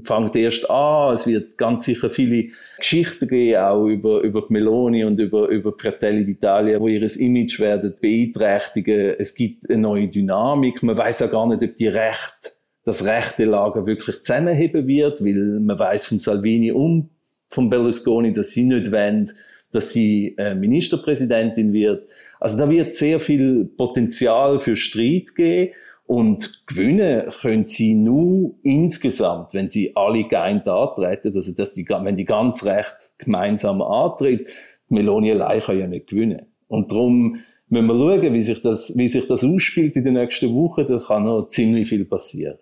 fängt 0.04 0.36
erst 0.36 0.70
an. 0.70 1.14
Es 1.14 1.26
wird 1.26 1.58
ganz 1.58 1.84
sicher 1.84 2.10
viele 2.10 2.48
Geschichten 2.78 3.28
geben, 3.28 3.60
auch 3.60 3.86
über, 3.86 4.20
über 4.20 4.42
die 4.42 4.52
Meloni 4.52 5.04
und 5.04 5.20
über, 5.20 5.48
über 5.48 5.72
die 5.72 5.82
Fratelli 5.82 6.22
d'Italia, 6.22 6.80
wo 6.80 6.88
ihres 6.88 7.16
Image 7.16 7.58
werden 7.60 7.94
beeinträchtigen. 8.00 9.16
Es 9.18 9.34
gibt 9.34 9.68
eine 9.68 9.82
neue 9.82 10.08
Dynamik. 10.08 10.82
Man 10.82 10.96
weiß 10.96 11.20
ja 11.20 11.26
gar 11.26 11.46
nicht, 11.46 11.62
ob 11.62 11.76
die 11.76 11.88
Recht, 11.88 12.55
das 12.86 13.04
rechte 13.04 13.44
Lager 13.44 13.84
wirklich 13.84 14.22
zusammenheben 14.22 14.86
wird, 14.86 15.20
weil 15.22 15.58
man 15.60 15.76
weiß 15.78 16.06
vom 16.06 16.20
Salvini 16.20 16.70
und 16.70 17.10
vom 17.50 17.68
Berlusconi, 17.68 18.32
dass 18.32 18.52
sie 18.52 18.64
nicht 18.64 18.92
wollen, 18.92 19.32
dass 19.72 19.90
sie 19.90 20.36
äh, 20.38 20.54
Ministerpräsidentin 20.54 21.72
wird. 21.72 22.08
Also 22.38 22.56
da 22.56 22.70
wird 22.70 22.92
sehr 22.92 23.18
viel 23.18 23.64
Potenzial 23.64 24.60
für 24.60 24.76
Streit 24.76 25.34
geben 25.34 25.72
und 26.06 26.62
gewinnen 26.68 27.28
können 27.40 27.66
sie 27.66 27.96
nur 27.96 28.54
insgesamt, 28.62 29.52
wenn 29.52 29.68
sie 29.68 29.96
alle 29.96 30.22
geeint 30.22 30.68
antreten, 30.68 31.34
also 31.34 31.52
dass 31.52 31.72
die, 31.72 31.84
wenn 31.88 32.14
die 32.14 32.24
ganz 32.24 32.64
recht 32.64 33.18
gemeinsam 33.18 33.82
antritt, 33.82 34.48
Meloni 34.88 35.32
allein 35.32 35.60
kann 35.60 35.78
ja 35.80 35.88
nicht 35.88 36.06
gewinnen. 36.06 36.46
Und 36.68 36.92
darum 36.92 37.40
müssen 37.68 37.86
wir 37.88 37.94
schauen, 37.94 38.32
wie 38.32 38.40
sich 38.40 38.62
das, 38.62 38.96
wie 38.96 39.08
sich 39.08 39.26
das 39.26 39.42
ausspielt 39.42 39.96
in 39.96 40.04
den 40.04 40.14
nächsten 40.14 40.54
Wochen, 40.54 40.86
da 40.86 40.98
kann 40.98 41.24
noch 41.24 41.48
ziemlich 41.48 41.88
viel 41.88 42.04
passieren. 42.04 42.58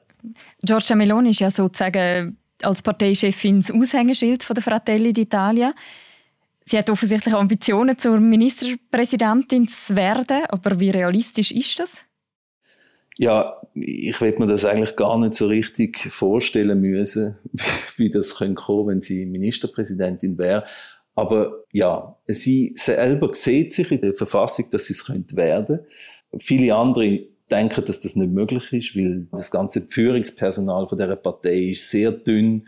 Giorgia 0.62 0.96
Meloni 0.96 1.30
ist 1.30 1.40
ja 1.40 1.50
sozusagen 1.50 2.36
als 2.62 2.82
Parteichefin 2.82 3.60
das 3.60 3.70
Aushängeschild 3.70 4.44
von 4.44 4.54
der 4.54 4.62
Fratelli 4.62 5.10
d'Italia. 5.10 5.72
Sie 6.64 6.78
hat 6.78 6.88
offensichtlich 6.88 7.34
Ambitionen, 7.34 7.98
zur 7.98 8.18
Ministerpräsidentin 8.18 9.68
zu 9.68 9.96
werden, 9.96 10.44
aber 10.48 10.80
wie 10.80 10.90
realistisch 10.90 11.52
ist 11.52 11.78
das? 11.78 11.98
Ja, 13.16 13.60
ich 13.74 14.20
will 14.20 14.34
mir 14.38 14.46
das 14.46 14.64
eigentlich 14.64 14.96
gar 14.96 15.18
nicht 15.18 15.34
so 15.34 15.46
richtig 15.46 16.00
vorstellen 16.10 16.80
müssen, 16.80 17.36
wie 17.96 18.10
das 18.10 18.36
könnte 18.36 18.62
kommen, 18.62 18.88
wenn 18.88 19.00
sie 19.00 19.26
Ministerpräsidentin 19.26 20.38
wäre. 20.38 20.64
Aber 21.14 21.64
ja, 21.72 22.16
sie 22.26 22.72
selber 22.76 23.30
sieht 23.34 23.72
sich 23.72 23.90
in 23.92 24.00
der 24.00 24.14
Verfassung, 24.14 24.68
dass 24.70 24.86
sie 24.86 24.94
es 24.94 25.04
könnte 25.04 25.36
werden. 25.36 25.80
Viele 26.38 26.74
andere 26.74 27.28
denken, 27.50 27.84
dass 27.84 28.00
das 28.00 28.16
nicht 28.16 28.32
möglich 28.32 28.72
ist, 28.72 28.96
weil 28.96 29.26
das 29.32 29.50
ganze 29.50 29.82
Führungspersonal 29.82 30.88
von 30.88 30.98
der 30.98 31.16
Partei 31.16 31.70
ist 31.70 31.90
sehr 31.90 32.12
dünn 32.12 32.66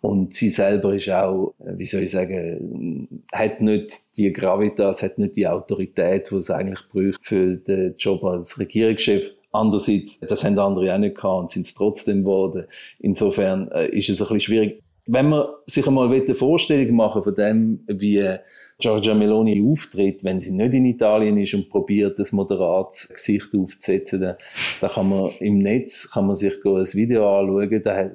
und 0.00 0.32
sie 0.32 0.48
selber 0.48 0.94
ist 0.94 1.10
auch, 1.10 1.54
äh, 1.58 1.76
wie 1.76 1.84
soll 1.84 2.02
ich 2.02 2.10
sagen, 2.10 3.24
hat 3.32 3.60
nicht 3.60 4.16
die 4.16 4.32
Gravitas, 4.32 5.02
hat 5.02 5.18
nicht 5.18 5.36
die 5.36 5.46
Autorität, 5.46 6.30
die 6.30 6.36
es 6.36 6.50
eigentlich 6.50 6.80
braucht 6.88 7.24
für 7.24 7.56
den 7.56 7.96
Job 7.96 8.22
als 8.24 8.58
Regierungschef. 8.58 9.34
Andererseits, 9.50 10.20
das 10.20 10.44
haben 10.44 10.58
andere 10.58 10.94
auch 10.94 10.98
nicht 10.98 11.16
gehabt 11.16 11.40
und 11.40 11.50
sind 11.50 11.66
es 11.66 11.74
trotzdem 11.74 12.22
geworden. 12.22 12.66
Insofern 13.00 13.68
äh, 13.72 13.88
ist 13.88 14.08
es 14.08 14.20
ein 14.20 14.28
bisschen 14.28 14.40
schwierig. 14.40 14.82
Wenn 15.06 15.30
man 15.30 15.46
sich 15.66 15.86
einmal 15.86 16.12
eine 16.12 16.34
Vorstellung 16.34 16.94
machen 16.94 17.24
von 17.24 17.34
dem, 17.34 17.80
wie 17.88 18.36
Giorgia 18.80 19.12
Meloni 19.12 19.60
auftritt, 19.60 20.22
wenn 20.22 20.38
sie 20.38 20.52
nicht 20.52 20.72
in 20.72 20.84
Italien 20.84 21.36
ist 21.36 21.52
und 21.52 21.68
probiert, 21.68 22.16
das 22.16 22.30
moderates 22.30 23.08
Gesicht 23.08 23.48
aufzusetzen, 23.52 24.20
dann, 24.20 24.36
dann 24.80 24.90
kann 24.90 25.08
man 25.08 25.32
im 25.40 25.58
Netz 25.58 26.08
kann 26.08 26.28
man 26.28 26.36
sich 26.36 26.54
ein 26.64 26.86
Video 26.94 27.40
anschauen. 27.40 27.82
Das, 27.82 28.12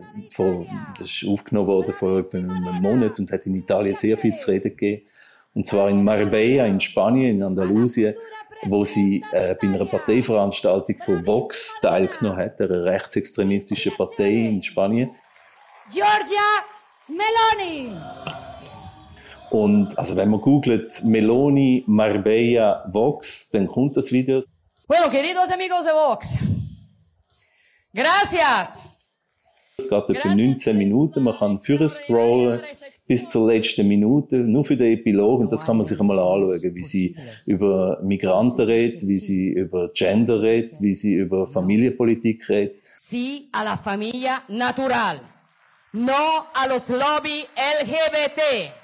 ist 1.02 1.28
aufgenommen 1.28 1.68
worden 1.68 1.94
vor 1.94 2.20
etwa 2.20 2.38
einem 2.38 2.82
Monat 2.82 3.20
und 3.20 3.30
hat 3.30 3.46
in 3.46 3.56
Italien 3.56 3.94
sehr 3.94 4.18
viel 4.18 4.38
zu 4.38 4.52
reden 4.52 4.70
gegeben. 4.70 5.06
Und 5.54 5.68
zwar 5.68 5.90
in 5.90 6.02
Marbella, 6.02 6.66
in 6.66 6.80
Spanien, 6.80 7.36
in 7.36 7.44
Andalusien, 7.44 8.16
wo 8.64 8.86
sie 8.86 9.22
äh, 9.34 9.56
bei 9.62 9.68
einer 9.68 9.86
Parteiveranstaltung 9.86 10.98
von 11.00 11.28
Vox 11.28 11.76
teilgenommen 11.82 12.38
hat, 12.38 12.62
einer 12.62 12.86
rechtsextremistischen 12.86 13.92
Partei 13.98 14.32
in 14.32 14.62
Spanien. 14.62 15.12
Giorgia 15.92 16.40
Meloni! 17.10 17.92
Und 19.54 19.96
also 20.00 20.16
wenn 20.16 20.30
man 20.30 20.42
googelt 20.42 21.04
Meloni 21.04 21.84
Marbella 21.86 22.90
Vox, 22.92 23.52
dann 23.52 23.68
kommt 23.68 23.96
das 23.96 24.12
Video. 24.12 24.42
Bueno, 24.88 25.12
queridos 25.12 25.48
amigos 25.52 25.84
de 25.84 25.94
Vox. 25.94 26.40
Gracias. 27.94 28.82
Es 29.78 29.88
geht 29.88 30.10
etwa 30.10 30.34
19 30.34 30.76
Minuten. 30.76 31.22
Man 31.22 31.38
kann 31.38 31.60
führen 31.60 31.88
scrollen 31.88 32.62
bis 33.08 33.30
zur 33.30 33.52
letzten 33.54 33.88
Minute, 33.88 34.38
nur 34.38 34.66
für 34.66 34.76
den 34.76 34.92
Epilog. 34.92 35.42
Und 35.42 35.52
das 35.52 35.64
kann 35.64 35.78
man 35.78 35.86
sich 35.86 36.00
einmal 36.00 36.18
anschauen, 36.18 36.74
wie 36.74 36.84
sie 36.84 37.16
über 37.46 38.00
Migranten 38.02 38.66
redet, 38.66 39.08
wie 39.08 39.20
sie 39.20 39.50
über 39.50 39.92
Gender 39.94 40.42
redet, 40.42 40.82
wie 40.82 40.96
sie 40.96 41.14
über 41.14 41.46
Familienpolitik 41.46 42.50
redet. 42.50 42.82
Sí 43.00 43.50
a 43.52 43.64
la 43.64 43.78
familia 43.78 44.42
natural. 44.48 45.22
No 45.92 46.48
a 46.56 46.66
los 46.68 46.90
lobby 46.90 47.46
LGBT. 47.56 48.83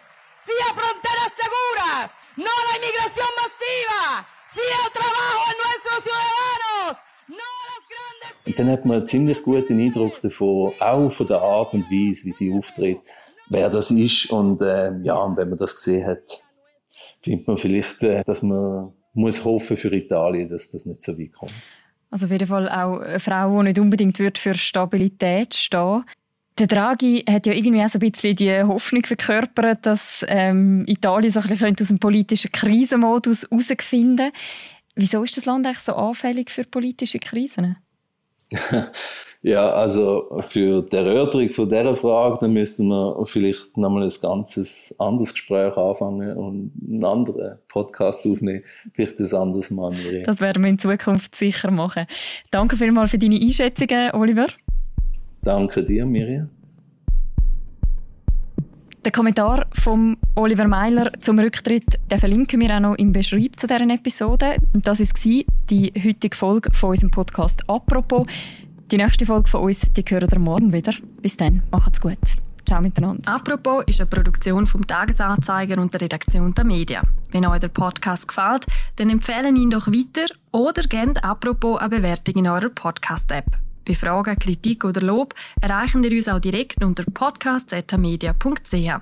Sí 0.50 0.58
a 0.68 0.74
fronteras 0.74 1.32
seguras, 1.44 2.12
no 2.38 2.52
a 2.60 2.64
la 2.68 2.74
inmigración 2.80 3.32
masiva, 3.42 4.02
sí 4.54 4.66
al 4.82 4.92
trabajo 5.00 5.42
de 5.50 5.56
nuestros 5.64 6.00
ciudadanos, 6.06 6.94
no 7.38 7.48
a 7.60 7.64
las 7.70 7.84
grandes... 7.92 8.30
Und 8.48 8.60
dann 8.60 8.70
hat 8.72 8.86
man 8.86 8.98
einen 8.98 9.08
ziemlich 9.08 9.44
guten 9.44 9.80
Eindruck 9.80 10.20
davon, 10.22 10.74
auch 10.80 11.12
von 11.12 11.28
der 11.28 11.42
Art 11.42 11.74
und 11.74 11.86
Weise, 11.92 12.26
wie 12.26 12.32
sie 12.32 12.52
auftritt, 12.52 13.02
wer 13.50 13.70
das 13.70 13.92
ist. 13.92 14.32
Und 14.32 14.62
äh, 14.62 14.92
ja, 15.04 15.16
und 15.18 15.38
wenn 15.38 15.50
man 15.50 15.60
das 15.60 15.76
gesehen 15.76 16.08
hat, 16.08 16.42
findet 17.22 17.48
man 17.48 17.58
vielleicht, 17.58 18.02
äh, 18.02 18.24
dass 18.24 18.42
man 18.42 18.94
muss 19.14 19.44
hoffen 19.44 19.78
für 19.78 19.94
Italien, 19.94 20.48
dass 20.48 20.72
das 20.72 20.86
nicht 20.86 21.04
so 21.04 21.18
weit 21.18 21.34
kommt. 21.34 21.54
Also 22.12 22.26
auf 22.26 22.32
jeden 22.32 22.48
Fall 22.48 22.68
auch 22.70 23.02
eine 23.02 23.20
Frau, 23.20 23.60
die 23.60 23.68
nicht 23.68 23.80
unbedingt 23.80 24.18
für 24.18 24.56
Stabilität 24.56 25.54
stehen 25.54 26.06
der 26.60 26.68
Draghi 26.68 27.24
hat 27.30 27.48
ja 27.48 27.54
irgendwie 27.54 27.84
auch 27.84 27.90
so 27.90 28.00
ein 28.00 28.12
bisschen 28.12 28.36
die 28.36 28.62
Hoffnung 28.64 29.06
verkörpert, 29.06 29.86
dass 29.86 30.26
ähm, 30.28 30.84
Italien 30.88 31.32
so 31.32 31.40
ein 31.40 31.48
bisschen 31.48 31.76
aus 31.80 31.88
dem 31.88 32.00
politischen 32.00 32.52
Krisenmodus 32.52 33.48
herausfinden 33.50 34.32
Wieso 34.96 35.24
ist 35.24 35.38
das 35.38 35.46
Land 35.46 35.66
eigentlich 35.66 35.80
so 35.80 35.94
anfällig 35.94 36.50
für 36.50 36.66
politische 36.66 37.20
Krisen? 37.20 37.78
ja, 39.42 39.70
also 39.70 40.42
für 40.50 40.82
die 40.82 40.96
Erörterung 40.96 41.50
von 41.52 41.70
dieser 41.70 41.96
Frage, 41.96 42.40
dann 42.42 42.52
müssten 42.52 42.88
wir 42.88 43.26
vielleicht 43.26 43.78
nochmal 43.78 44.04
ein 44.04 44.12
ganzes 44.22 44.94
anderes 45.00 45.34
Gespräch 45.34 45.78
anfangen 45.78 46.36
und 46.36 46.74
einen 46.86 47.06
anderen 47.06 47.60
Podcast 47.70 48.28
aufnehmen. 48.28 48.66
Vielleicht 48.94 49.20
ein 49.20 49.34
anderes 49.34 49.70
Mal. 49.70 49.94
Das 50.26 50.42
werden 50.42 50.64
wir 50.64 50.70
in 50.70 50.80
Zukunft 50.80 51.34
sicher 51.34 51.72
machen. 51.72 52.06
Danke 52.52 52.76
vielmals 52.76 53.12
für 53.12 53.20
deine 53.20 53.40
Einschätzungen, 53.40 54.12
Oliver. 54.12 54.48
Danke 55.42 55.84
dir, 55.84 56.06
Miriam. 56.06 56.50
Den 59.06 59.14
Kommentar 59.14 59.66
von 59.72 60.18
Oliver 60.36 60.68
Meiler 60.68 61.12
zum 61.22 61.40
Rücktritt 61.40 62.00
den 62.12 62.20
verlinken 62.20 62.60
wir 62.60 62.76
auch 62.76 62.82
noch 62.82 62.96
im 62.96 63.14
Beschreib 63.14 63.58
zu 63.58 63.66
deren 63.66 63.90
Episode. 63.92 64.58
Und 64.74 64.86
das 64.86 65.00
ist 65.00 65.24
die 65.24 65.46
heutige 65.72 66.36
Folge 66.36 66.70
von 66.74 66.90
unserem 66.90 67.10
Podcast 67.10 67.64
«Apropos». 67.70 68.28
Die 68.92 68.98
nächste 68.98 69.26
Folge 69.26 69.50
von 69.50 69.62
uns, 69.62 69.82
die 69.96 70.04
hören 70.04 70.28
ihr 70.30 70.40
morgen 70.40 70.74
wieder. 70.74 70.94
Bis 71.22 71.38
dann, 71.38 71.64
macht's 71.72 72.02
gut. 72.02 72.18
Ciao 72.66 72.82
miteinander. 72.82 73.32
«Apropos» 73.32 73.84
ist 73.88 74.02
eine 74.02 74.10
Produktion 74.10 74.68
vom 74.68 74.86
Tagesanzeiger 74.86 75.82
und 75.82 75.94
der 75.94 76.02
Redaktion 76.02 76.54
der 76.54 76.66
Medien. 76.66 77.02
Wenn 77.32 77.46
euch 77.46 77.60
der 77.60 77.70
Podcast 77.70 78.28
gefällt, 78.28 78.66
dann 78.98 79.10
empfehlen 79.10 79.56
ihn 79.56 79.70
doch 79.70 79.88
weiter 79.88 80.34
oder 80.52 80.84
gebt 80.84 81.24
«Apropos» 81.24 81.80
eine 81.80 81.90
Bewertung 81.90 82.36
in 82.36 82.48
eurer 82.48 82.70
Podcast-App. 82.70 83.69
Bei 83.90 83.96
Fragen, 83.96 84.38
Kritik 84.38 84.86
oder 84.86 85.02
Lob 85.02 85.34
erreichen 85.62 86.04
ihr 86.04 86.12
uns 86.12 86.28
auch 86.28 86.38
direkt 86.38 86.84
unter 86.84 87.04
podcast.media.ch. 87.12 89.02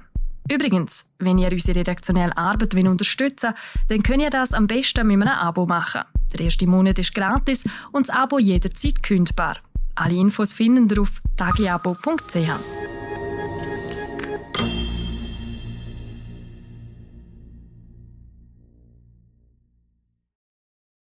Übrigens, 0.50 1.06
wenn 1.20 1.38
ihr 1.38 1.52
unsere 1.52 1.80
redaktionelle 1.80 2.38
Arbeit 2.38 2.74
unterstützen 2.74 3.50
wollt, 3.50 3.90
dann 3.90 4.02
könnt 4.02 4.22
ihr 4.22 4.30
das 4.30 4.54
am 4.54 4.66
besten 4.66 5.06
mit 5.08 5.22
einem 5.22 5.28
Abo 5.28 5.66
machen. 5.66 6.04
Der 6.34 6.46
erste 6.46 6.68
Monat 6.68 7.00
ist 7.00 7.14
gratis 7.14 7.66
und 7.92 8.08
das 8.08 8.16
Abo 8.16 8.40
jederzeit 8.40 9.04
kündbar. 9.04 9.58
Alle 9.96 10.16
Infos 10.16 10.54
finden 10.54 10.90
ihr 10.90 11.02
auf 11.02 11.22
tagiabo.ch. 11.36 12.97